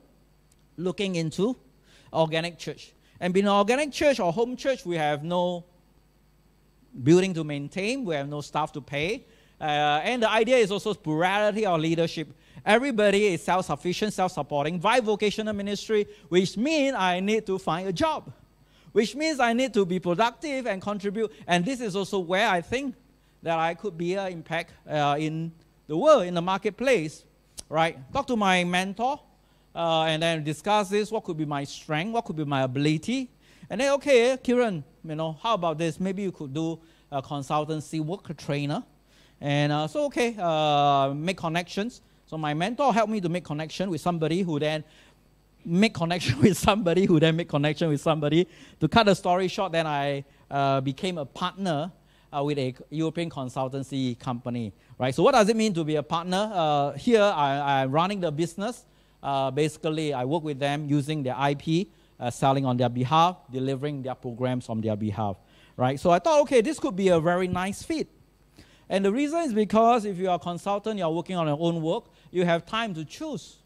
[0.77, 1.57] looking into
[2.13, 2.93] organic church.
[3.21, 5.65] And being an organic church or home church, we have no
[7.03, 9.27] building to maintain, we have no staff to pay.
[9.61, 12.29] Uh, and the idea is also plurality of leadership.
[12.65, 17.93] Everybody is self sufficient, self supporting, bi-vocational ministry, which means I need to find a
[17.93, 18.33] job,
[18.93, 21.33] which means I need to be productive and contribute.
[21.47, 22.95] And this is also where I think
[23.43, 25.53] that I could be an impact uh, in
[25.87, 27.25] the world, in the marketplace,
[27.69, 27.99] right?
[28.13, 29.21] Talk to my mentor
[29.75, 31.13] uh, and then discuss this.
[31.13, 32.13] What could be my strength?
[32.13, 33.31] What could be my ability?
[33.69, 36.01] And then, okay, Kieran, you know, how about this?
[36.01, 36.79] Maybe you could do
[37.11, 38.83] a consultancy work trainer.
[39.41, 42.01] And uh, so, okay, uh, make connections.
[42.27, 44.83] So my mentor helped me to make connection with somebody who then
[45.65, 48.49] make connection with somebody who then make connection with somebody.
[48.81, 51.93] To cut the story short, then I uh, became a partner
[52.37, 54.73] uh, with a European consultancy company.
[54.99, 55.15] Right.
[55.15, 56.51] So what does it mean to be a partner?
[56.53, 58.85] Uh, here I, am running the business.
[59.23, 64.03] Uh, basically, I work with them using their IP, uh, selling on their behalf, delivering
[64.03, 65.37] their programs on their behalf.
[65.77, 66.01] Right.
[66.01, 68.09] So I thought, okay, this could be a very nice fit.
[68.89, 71.59] And the reason is because if you are a consultant, you are working on your
[71.61, 72.05] own work,
[72.37, 73.57] you have time to choose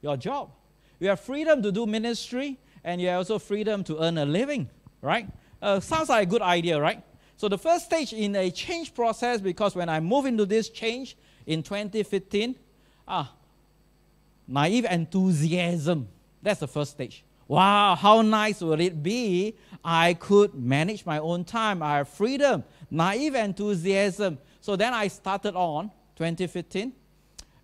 [0.00, 0.50] your job.
[0.98, 4.70] You have freedom to do ministry, and you have also freedom to earn a living,
[5.02, 5.28] right?
[5.60, 7.02] Uh, sounds like a good idea, right?
[7.36, 11.18] So the first stage in a change process, because when I move into this change
[11.46, 12.56] in 2015,
[13.06, 13.30] ah,
[14.48, 16.08] naive enthusiasm.
[16.42, 17.24] That's the first stage.
[17.46, 19.54] Wow, how nice would it be?
[19.84, 21.82] I could manage my own time.
[21.82, 24.38] I have freedom, naive enthusiasm.
[24.62, 27.03] So then I started on 2015.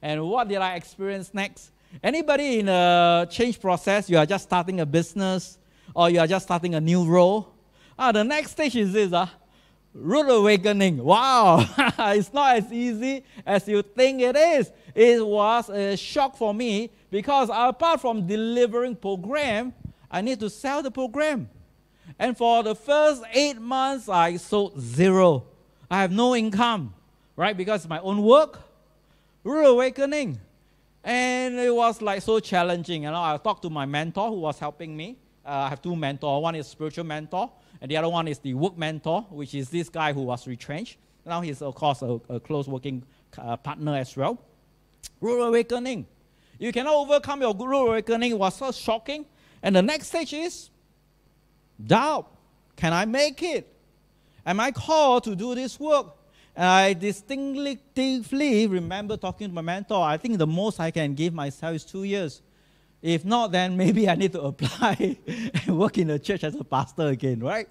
[0.02, 1.72] And what did I experience next?
[2.02, 5.58] Anybody in a change process, you are just starting a business
[5.94, 7.52] or you are just starting a new role.
[7.98, 9.12] Ah, the next stage is this.
[9.12, 9.30] Ah,
[9.92, 11.02] rude awakening.
[11.02, 11.66] Wow,
[11.98, 14.72] it's not as easy as you think it is.
[14.94, 19.74] It was a shock for me because apart from delivering program,
[20.10, 21.48] I need to sell the program.
[22.18, 25.44] And for the first eight months, I sold zero.
[25.90, 26.94] I have no income,
[27.36, 27.56] right?
[27.56, 28.58] Because my own work,
[29.44, 30.40] rude awakening.
[31.02, 33.04] And it was like so challenging.
[33.04, 35.16] You know, I talked to my mentor who was helping me.
[35.44, 36.42] Uh, I have two mentors.
[36.42, 37.50] One is spiritual mentor,
[37.80, 40.98] and the other one is the work mentor, which is this guy who was retrenched.
[41.24, 43.02] Now he's of course a, a close working
[43.38, 44.38] uh, partner as well.
[45.20, 46.06] Rude awakening.
[46.58, 48.32] You cannot overcome your rude awakening.
[48.32, 49.24] It was so shocking.
[49.62, 50.70] And the next stage is
[51.82, 52.30] doubt.
[52.76, 53.66] Can I make it?
[54.44, 56.16] Am I called to do this work?
[56.56, 60.02] And I distinctly remember talking to my mentor.
[60.02, 62.42] I think the most I can give myself is two years.
[63.02, 66.64] If not, then maybe I need to apply and work in the church as a
[66.64, 67.68] pastor again, right?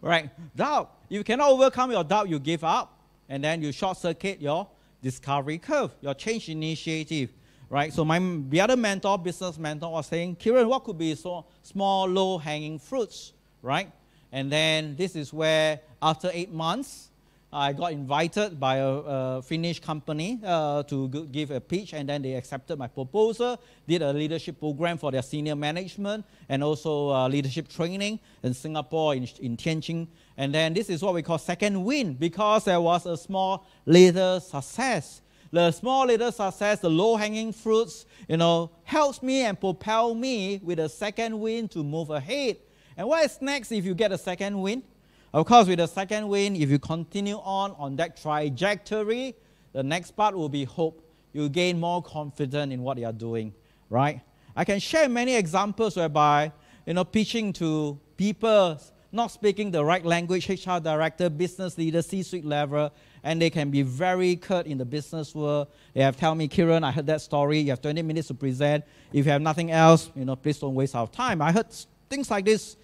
[0.00, 0.30] right.
[0.54, 0.96] Doubt.
[1.08, 2.96] You cannot overcome your doubt, you give up,
[3.28, 4.68] and then you short circuit your
[5.02, 7.30] discovery curve, your change initiative.
[7.68, 7.92] Right?
[7.92, 12.08] So my the other mentor, business mentor, was saying, Kieran, what could be so small,
[12.08, 13.32] low hanging fruits?
[13.62, 13.90] Right?
[14.32, 17.09] And then this is where after eight months,
[17.52, 22.22] I got invited by a, a Finnish company uh, to give a pitch, and then
[22.22, 27.28] they accepted my proposal, did a leadership program for their senior management, and also uh,
[27.28, 30.06] leadership training in Singapore, in, in Tianjin.
[30.36, 34.38] And then this is what we call second win, because there was a small little
[34.38, 35.20] success.
[35.50, 40.78] The small little success, the low-hanging fruits, you know, helps me and propel me with
[40.78, 42.58] a second win to move ahead.
[42.96, 44.84] And what is next if you get a second win?
[45.32, 49.36] Of course, with the second win, if you continue on on that trajectory,
[49.72, 51.06] the next part will be hope.
[51.32, 53.54] You gain more confidence in what you are doing,
[53.88, 54.20] right?
[54.56, 56.52] I can share many examples whereby,
[56.84, 58.80] you know, pitching to people
[59.12, 63.82] not speaking the right language, HR director, business leader, C-suite level, and they can be
[63.82, 65.68] very curt in the business world.
[65.94, 67.58] They have tell me, Kieran, I heard that story.
[67.60, 68.84] You have 20 minutes to present.
[69.12, 71.42] If you have nothing else, you know, please don't waste our time.
[71.42, 71.66] I heard
[72.08, 72.76] things like this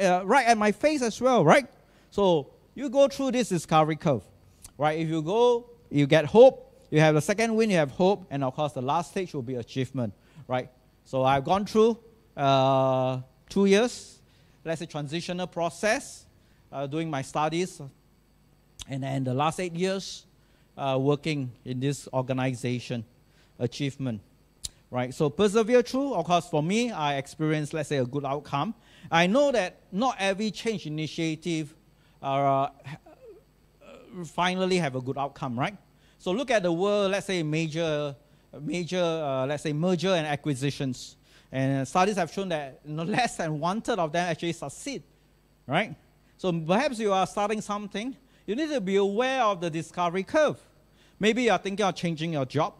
[0.00, 1.66] uh, right at my face as well, right?
[2.12, 4.22] So you go through this discovery curve,
[4.76, 4.98] right?
[4.98, 6.68] If you go, you get hope.
[6.90, 9.40] You have the second win, you have hope, and of course the last stage will
[9.40, 10.12] be achievement,
[10.46, 10.68] right?
[11.06, 11.98] So I've gone through
[12.36, 14.18] uh, two years,
[14.62, 16.26] let's say transitional process,
[16.70, 17.80] uh, doing my studies,
[18.90, 20.26] and then the last eight years
[20.76, 23.06] uh, working in this organization,
[23.58, 24.20] achievement.
[24.90, 25.14] right?
[25.14, 26.12] So persevere through.
[26.12, 28.74] Of course, for me, I experienced, let's say, a good outcome.
[29.10, 31.74] I know that not every change initiative
[32.22, 32.70] uh,
[34.24, 35.76] finally have a good outcome, right?
[36.18, 38.14] So look at the world, let's say major,
[38.60, 41.16] major, uh, let's say merger and acquisitions.
[41.50, 45.02] And studies have shown that you know, less than one third of them actually succeed,
[45.66, 45.94] right?
[46.38, 48.16] So perhaps you are starting something,
[48.46, 50.58] you need to be aware of the discovery curve.
[51.20, 52.74] Maybe you are thinking of changing your job,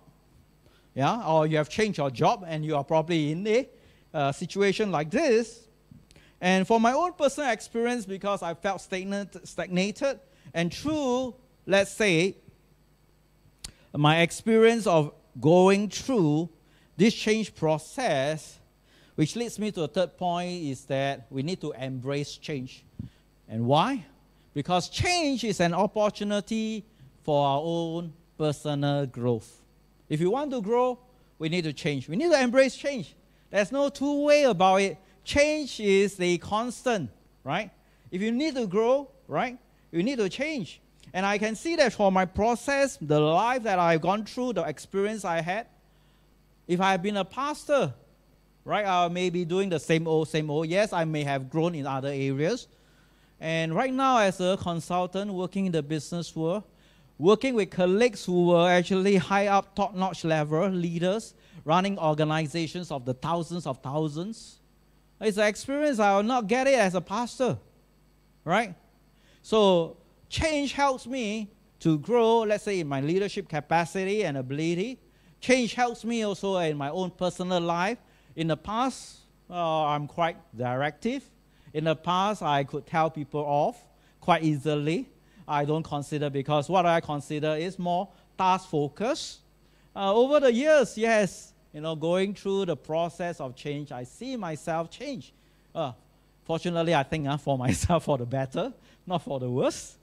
[0.94, 3.68] yeah, or you have changed your job and you are probably in a
[4.12, 5.68] uh, situation like this.
[6.42, 10.18] And for my own personal experience, because I felt stagnated, stagnated
[10.52, 11.36] and through,
[11.66, 12.36] let's say,
[13.94, 16.50] my experience of going through
[16.96, 18.58] this change process,
[19.14, 22.84] which leads me to a third point, is that we need to embrace change.
[23.48, 24.04] And why?
[24.52, 26.84] Because change is an opportunity
[27.22, 29.62] for our own personal growth.
[30.08, 30.98] If you want to grow,
[31.38, 32.08] we need to change.
[32.08, 33.14] We need to embrace change.
[33.48, 34.98] There's no two way about it.
[35.24, 37.10] Change is the constant,
[37.44, 37.70] right?
[38.10, 39.58] If you need to grow, right,
[39.90, 40.80] you need to change.
[41.14, 44.62] And I can see that for my process, the life that I've gone through, the
[44.62, 45.66] experience I had,
[46.66, 47.92] if I had been a pastor,
[48.64, 50.68] right, I may be doing the same old, same old.
[50.68, 52.68] Yes, I may have grown in other areas.
[53.40, 56.62] And right now, as a consultant working in the business world,
[57.18, 63.04] working with colleagues who were actually high up, top notch level leaders, running organizations of
[63.04, 64.60] the thousands of thousands,
[65.22, 67.58] it's an experience I will not get it as a pastor,
[68.44, 68.74] right?
[69.42, 69.96] So
[70.28, 71.50] change helps me
[71.80, 74.98] to grow, let's say, in my leadership capacity and ability.
[75.40, 77.98] Change helps me also in my own personal life.
[78.36, 79.18] In the past,
[79.50, 81.28] uh, I'm quite directive.
[81.74, 83.84] In the past, I could tell people off
[84.20, 85.08] quite easily.
[85.46, 88.08] I don't consider because what I consider is more
[88.38, 89.40] task focused.
[89.94, 94.36] Uh, over the years, yes, you know, going through the process of change, I see
[94.36, 95.32] myself change.
[95.74, 95.92] Uh,
[96.44, 98.72] fortunately, I think uh, for myself for the better
[99.06, 99.96] not for the worse.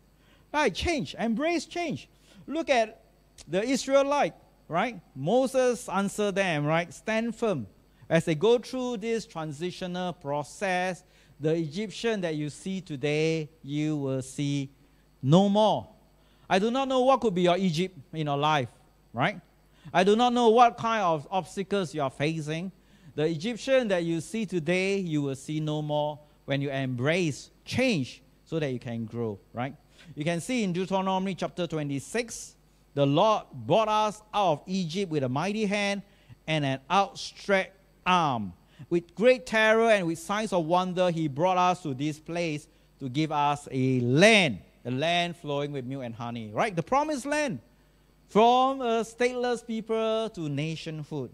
[0.53, 2.09] Right, change, embrace change.
[2.47, 3.01] Look at
[3.47, 4.33] the Israelite,
[4.67, 4.99] right?
[5.15, 6.91] Moses answered them, right?
[6.93, 7.67] Stand firm.
[8.09, 11.03] As they go through this transitional process,
[11.39, 14.71] the Egyptian that you see today, you will see
[15.21, 15.87] no more.
[16.49, 18.69] I do not know what could be your Egypt in your life,
[19.13, 19.39] right?
[19.93, 22.71] I do not know what kind of obstacles you are facing.
[23.15, 28.21] The Egyptian that you see today, you will see no more when you embrace change
[28.45, 29.75] so that you can grow, right?
[30.15, 32.55] You can see in Deuteronomy chapter 26,
[32.93, 36.01] the Lord brought us out of Egypt with a mighty hand
[36.47, 37.71] and an outstretched
[38.05, 38.53] arm.
[38.89, 42.67] With great terror and with signs of wonder, he brought us to this place
[42.99, 46.75] to give us a land, a land flowing with milk and honey, right?
[46.75, 47.59] The promised land
[48.29, 51.31] from a stateless people to nationhood.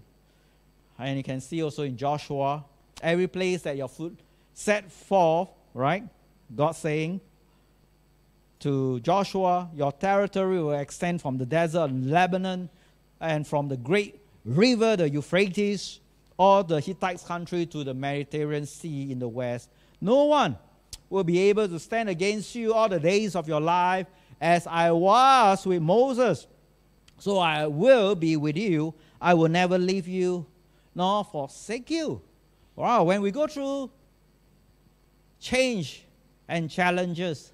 [0.98, 2.64] And you can see also in Joshua,
[3.02, 4.18] every place that your foot
[4.54, 6.04] set forth, right?
[6.56, 7.20] God saying
[8.60, 12.70] to Joshua, Your territory will extend from the desert of Lebanon
[13.20, 16.00] and from the great river, the Euphrates,
[16.38, 19.70] or the Hittites' country to the Mediterranean Sea in the west.
[20.00, 20.58] No one
[21.10, 24.08] will be able to stand against you all the days of your life
[24.39, 26.48] as I was with Moses.
[27.18, 28.93] So I will be with you.
[29.22, 30.45] I will never leave you
[30.93, 32.22] nor forsake you.
[32.76, 33.91] Wow, when we go through
[35.39, 36.05] change
[36.47, 37.51] and challenges.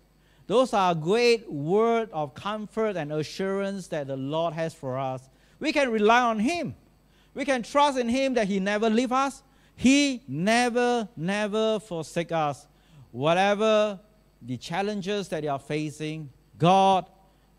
[0.48, 5.30] Those are great word of comfort and assurance that the Lord has for us.
[5.60, 6.76] We can rely on Him.
[7.34, 9.44] We can trust in Him that He never leave us.
[9.76, 12.68] He never, never forsake us.
[13.12, 14.00] Whatever
[14.42, 17.06] the challenges that you are facing, God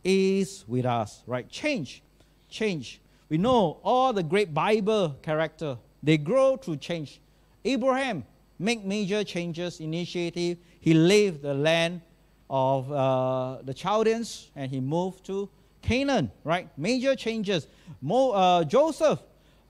[0.05, 1.23] is with us.
[1.27, 1.49] Right?
[1.49, 2.03] Change.
[2.49, 3.01] Change.
[3.29, 7.21] We know all the great Bible character, they grow through change.
[7.65, 8.25] Abraham
[8.59, 12.01] make major changes, initiative he left the land
[12.51, 15.49] of uh, the Chaldeans and he moved to
[15.81, 16.69] Canaan, right?
[16.77, 17.69] Major changes.
[18.01, 19.21] Mo, uh, Joseph,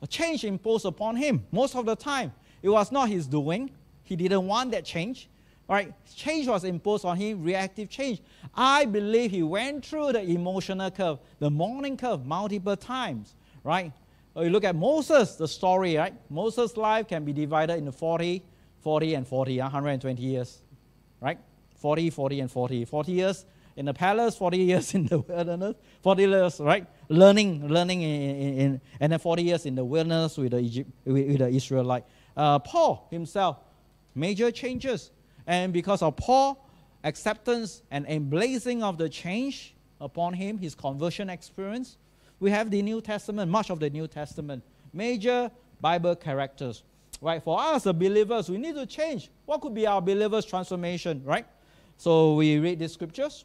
[0.00, 2.32] a change imposed upon him most of the time.
[2.62, 3.70] It was not his doing.
[4.04, 5.28] He didn't want that change.
[5.68, 5.94] Right?
[6.14, 8.20] Change was imposed on him, reactive change.
[8.54, 13.34] I believe he went through the emotional curve, the mourning curve, multiple times.
[13.64, 13.92] Right?
[14.36, 16.14] You look at Moses, the story, right?
[16.30, 18.42] Moses' life can be divided into 40,
[18.80, 20.62] 40, and 40, 120 years
[21.22, 21.38] right?
[21.76, 22.84] 40, 40, and 40.
[22.84, 23.46] 40 years
[23.76, 26.86] in the palace, 40 years in the wilderness, 40 years, right?
[27.08, 30.90] Learning, learning, in, in, in and then 40 years in the wilderness with the, Egypt,
[31.04, 32.04] with, with the Israelite.
[32.36, 33.58] Uh, Paul himself,
[34.14, 35.10] major changes.
[35.46, 36.68] And because of Paul,
[37.04, 41.96] acceptance and embracing of the change upon him, his conversion experience,
[42.40, 44.62] we have the New Testament, much of the New Testament.
[44.92, 46.82] Major Bible characters.
[47.20, 47.42] Right?
[47.42, 49.30] For us, the believers, we need to change.
[49.46, 51.46] What could be our believers' transformation, right?
[51.96, 53.44] So we read these scriptures,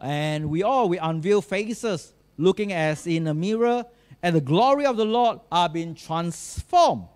[0.00, 3.84] and we all we unveil faces, looking as in a mirror,
[4.22, 7.08] and the glory of the Lord are being transformed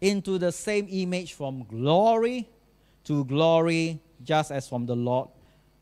[0.00, 2.48] into the same image from glory
[3.08, 5.30] to glory, just as from the Lord,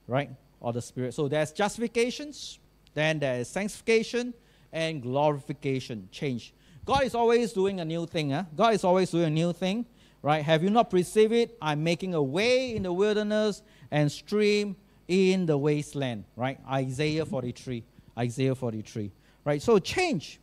[0.07, 0.31] right?
[0.61, 1.13] Or the Spirit.
[1.13, 2.61] So there's justifications,
[2.95, 4.33] then there is sanctification
[4.73, 6.55] and glorification, change.
[6.85, 8.31] God is always doing a new thing.
[8.31, 8.45] Huh?
[8.55, 9.87] God is always doing a new thing,
[10.23, 10.45] right?
[10.45, 11.59] Have you not perceived it?
[11.61, 14.77] I'm making a way in the wilderness and stream
[15.09, 16.61] in the wasteland, right?
[16.71, 17.83] Isaiah 43.
[18.17, 19.11] Isaiah 43,
[19.45, 19.61] right?
[19.61, 20.39] So change,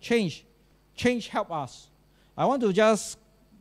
[0.00, 0.44] change,
[0.94, 1.88] change help us.
[2.36, 3.16] I want to just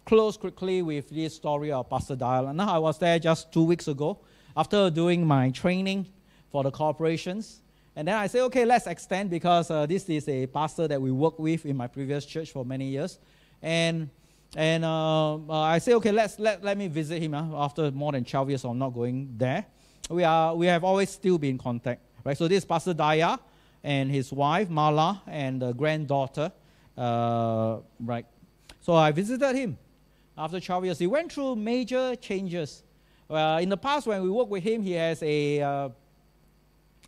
[0.10, 2.52] close quickly with this story of Pastor Daya.
[2.56, 4.20] Now, I was there just two weeks ago
[4.58, 6.08] after doing my training
[6.52, 7.62] for the corporations.
[7.96, 11.12] And then I say, okay, let's extend because uh, this is a pastor that we
[11.12, 13.20] worked with in my previous church for many years.
[13.62, 14.10] And
[14.56, 18.12] and uh, uh, I say, okay, let's let, let me visit him uh, after more
[18.12, 19.64] than 12 years of not going there.
[20.10, 22.02] We, are, we have always still been in contact.
[22.24, 22.36] Right?
[22.36, 23.38] So this Pastor Daya
[23.84, 26.52] and his wife, Mala, and the granddaughter.
[26.98, 28.26] Uh, right.
[28.82, 29.78] So I visited him
[30.40, 31.00] after 12 years.
[31.00, 32.84] He went through major changes.
[33.30, 35.90] Uh, in the past, when we worked with him, he has a uh,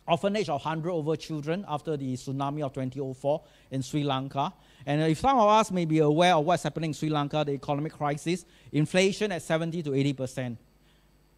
[0.06, 4.52] orphanage of 100 over children after the tsunami of 2004 in Sri Lanka.
[4.84, 7.52] And if some of us may be aware of what's happening in Sri Lanka, the
[7.52, 10.58] economic crisis, inflation at 70 to 80 percent.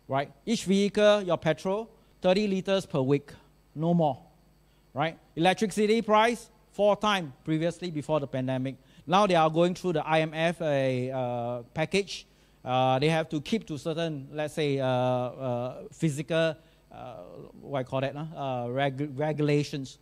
[0.08, 0.30] Right?
[0.44, 1.88] Each vehicle, your petrol,
[2.20, 3.32] 30 liters per week,
[3.74, 4.18] no more.
[4.92, 5.18] Right?
[5.36, 8.76] Electricity price, four times previously before the pandemic.
[9.06, 12.26] Now they are going through the IMF uh, uh, package.
[12.64, 16.56] Uh, they have to keep to certain, let's say, uh, uh, physical,
[16.90, 17.16] uh,
[17.60, 18.14] what I call that,
[18.70, 19.98] reg- regulations.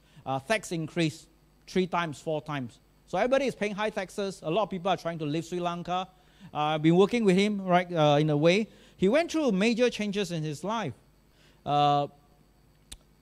[0.46, 1.26] tax increase
[1.66, 2.78] three times, four times.
[3.08, 4.40] So everybody is paying high taxes.
[4.44, 6.06] A lot of people are trying to leave Sri Lanka.
[6.54, 7.90] I've been working with him, right,
[8.20, 8.68] in a way.
[8.96, 10.94] He went through major changes in his life.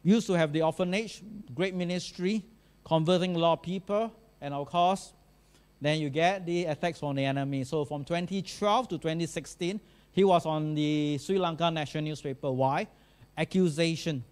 [0.03, 1.23] used to have the orphanage,
[1.55, 2.45] great ministry,
[2.85, 4.13] converting a lot of people,
[4.43, 5.15] and of course,
[5.81, 7.65] then you get the attacks from the enemy.
[7.65, 9.81] So from 2012 to 2016,
[10.13, 12.51] he was on the Sri Lanka national newspaper.
[12.51, 12.87] Why?
[13.37, 14.25] Accusation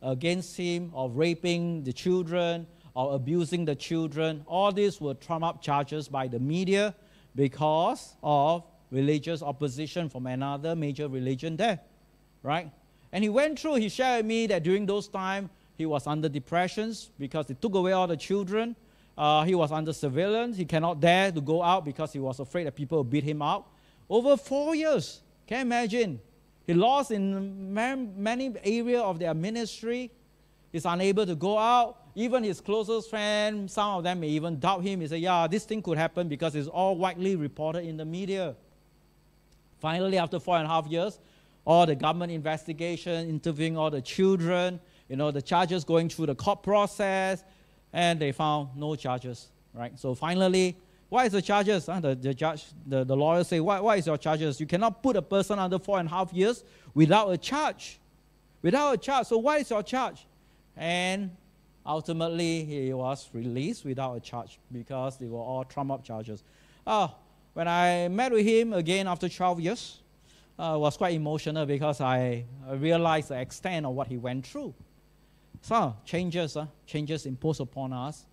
[0.00, 4.42] against him of raping the children or abusing the children.
[4.46, 6.94] All these were trump up charges by the media
[7.34, 11.80] because of religious opposition from another major religion there.
[12.42, 12.70] Right?
[13.12, 16.28] And he went through, he shared with me that during those times he was under
[16.28, 18.76] depressions because they took away all the children
[19.16, 20.56] uh, he was under surveillance.
[20.56, 23.40] He cannot dare to go out because he was afraid that people would beat him
[23.40, 23.72] up.
[24.08, 25.20] Over four years.
[25.46, 26.20] Can you imagine?
[26.66, 30.10] He lost in many areas of their ministry.
[30.72, 31.98] He's unable to go out.
[32.14, 35.00] Even his closest friend, some of them may even doubt him.
[35.00, 38.56] He said, Yeah, this thing could happen because it's all widely reported in the media.
[39.78, 41.18] Finally, after four and a half years,
[41.64, 46.34] all the government investigation, interviewing all the children, you know, the charges going through the
[46.34, 47.44] court process,
[47.92, 49.98] and they found no charges, right?
[49.98, 50.76] So finally,
[51.08, 51.86] what is the charges?
[51.86, 52.00] Huh?
[52.00, 54.60] The, the judge, the, the lawyer say, what, what is your charges?
[54.60, 56.64] You cannot put a person under four and a half years
[56.94, 57.98] without a charge.
[58.62, 59.26] Without a charge.
[59.28, 60.26] So what is your charge?
[60.76, 61.30] And
[61.84, 66.42] ultimately, he was released without a charge because they were all trump up charges.
[66.86, 67.08] Uh,
[67.54, 70.00] when I met with him again after 12 years,
[70.58, 74.74] uh, was quite emotional because I, I realized the extent of what he went through.
[75.66, 78.24] Some changes, uh, changes imposed upon us.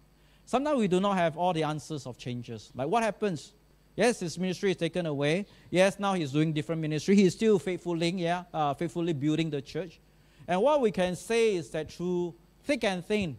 [0.45, 2.71] Sometimes we do not have all the answers of changes.
[2.75, 3.53] Like what happens?
[3.95, 5.47] Yes, his ministry is taken away.
[5.71, 7.15] Yes, now he's doing different ministry.
[7.15, 9.99] He's still faithfully, yeah, uh, faithfully building the church.
[10.47, 13.35] And what we can say is that through thick and thin,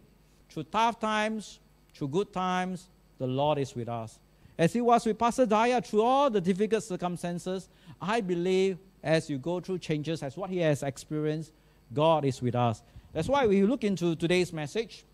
[0.49, 1.61] through tough times,
[1.93, 4.19] through good times, the Lord is with us.
[4.57, 7.69] As he was with Pastor Daya through all the difficult circumstances,
[8.01, 11.53] I believe as you go through changes, as what he has experienced,
[11.93, 12.81] God is with us.
[13.15, 15.05] That's why we look into today's message,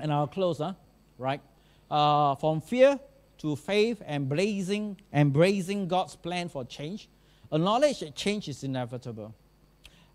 [0.00, 0.72] and I'll close, huh?
[1.18, 1.40] right?
[1.88, 2.98] Uh, from fear
[3.38, 7.08] to faith, and embracing, embracing God's plan for change.
[7.52, 9.32] Acknowledge that change is inevitable.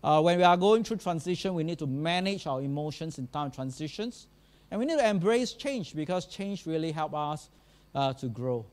[0.04, 3.50] Uh, when we are going through transition, we need to manage our emotions in time
[3.50, 4.26] transitions.
[4.70, 7.48] And we need to embrace change because change really helps us
[7.94, 8.66] uh, to grow.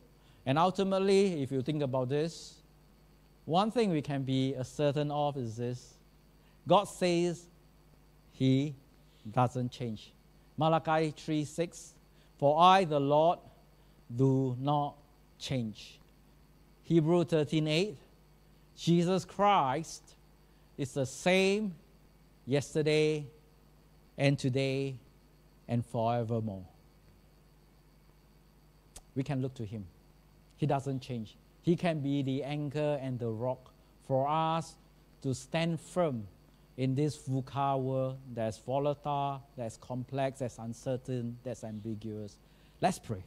[0.46, 2.56] And ultimately, if you think about this,
[3.46, 5.94] one thing we can be certain of is this
[6.68, 7.48] God says
[8.38, 8.76] he
[9.32, 10.14] doesn't change.
[10.58, 11.94] Malachi 3 6
[12.38, 13.40] For I, the Lord,
[14.16, 14.96] do not
[15.40, 16.00] change.
[16.84, 17.98] Hebrew 13 8
[18.78, 20.04] Jesus Christ
[20.78, 21.74] is the same
[22.46, 23.26] yesterday
[24.18, 24.96] and today
[25.68, 26.66] and forevermore.
[29.16, 29.86] we can look to Him.
[30.58, 31.38] He doesn't change.
[31.62, 33.72] He can be the anchor and the rock
[34.06, 34.76] for us
[35.22, 36.28] to stand firm
[36.78, 42.36] in this VUCA world that's volatile, that's complex, that's uncertain, that's ambiguous.
[42.82, 43.24] Let's pray.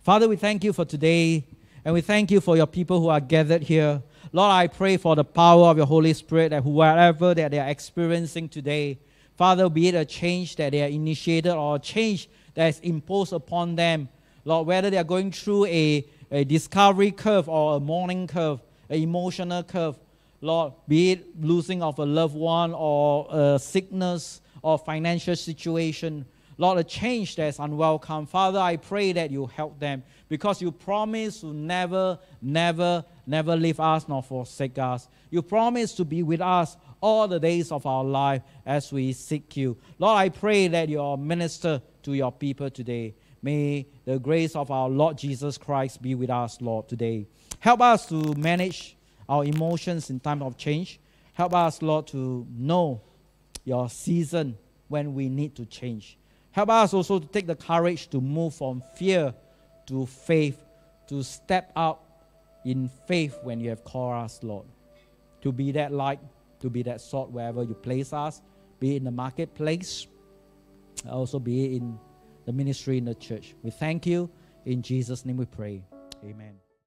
[0.00, 1.44] Father, we thank you for today,
[1.84, 4.02] and we thank you for your people who are gathered here.
[4.32, 7.68] Lord, I pray for the power of your Holy Spirit that whoever that they are
[7.68, 8.98] experiencing today,
[9.36, 13.32] Father, be it a change that they are initiated or a change that is imposed
[13.32, 14.08] upon them,
[14.44, 19.00] Lord, whether they are going through a, a discovery curve or a mourning curve, an
[19.00, 19.98] emotional curve,
[20.46, 26.24] Lord, be it losing of a loved one or a sickness or financial situation,
[26.58, 28.26] Lord, a change that is unwelcome.
[28.26, 33.78] Father, I pray that you help them because you promise to never, never, never leave
[33.78, 35.08] us nor forsake us.
[35.30, 39.56] You promise to be with us all the days of our life as we seek
[39.56, 39.76] you.
[39.98, 43.14] Lord, I pray that you minister to your people today.
[43.42, 47.26] May the grace of our Lord Jesus Christ be with us, Lord, today.
[47.60, 48.95] Help us to manage
[49.28, 51.00] our emotions in time of change.
[51.34, 53.00] Help us, Lord, to know
[53.64, 54.56] your season
[54.88, 56.18] when we need to change.
[56.52, 59.34] Help us also to take the courage to move from fear
[59.86, 60.62] to faith,
[61.08, 62.02] to step out
[62.64, 64.66] in faith when you have called us, Lord.
[65.42, 66.20] To be that light,
[66.60, 68.42] to be that salt wherever you place us,
[68.80, 70.06] be it in the marketplace,
[71.08, 71.98] also be it in
[72.46, 73.54] the ministry in the church.
[73.62, 74.30] We thank you.
[74.64, 75.84] In Jesus' name we pray.
[76.24, 76.65] Amen.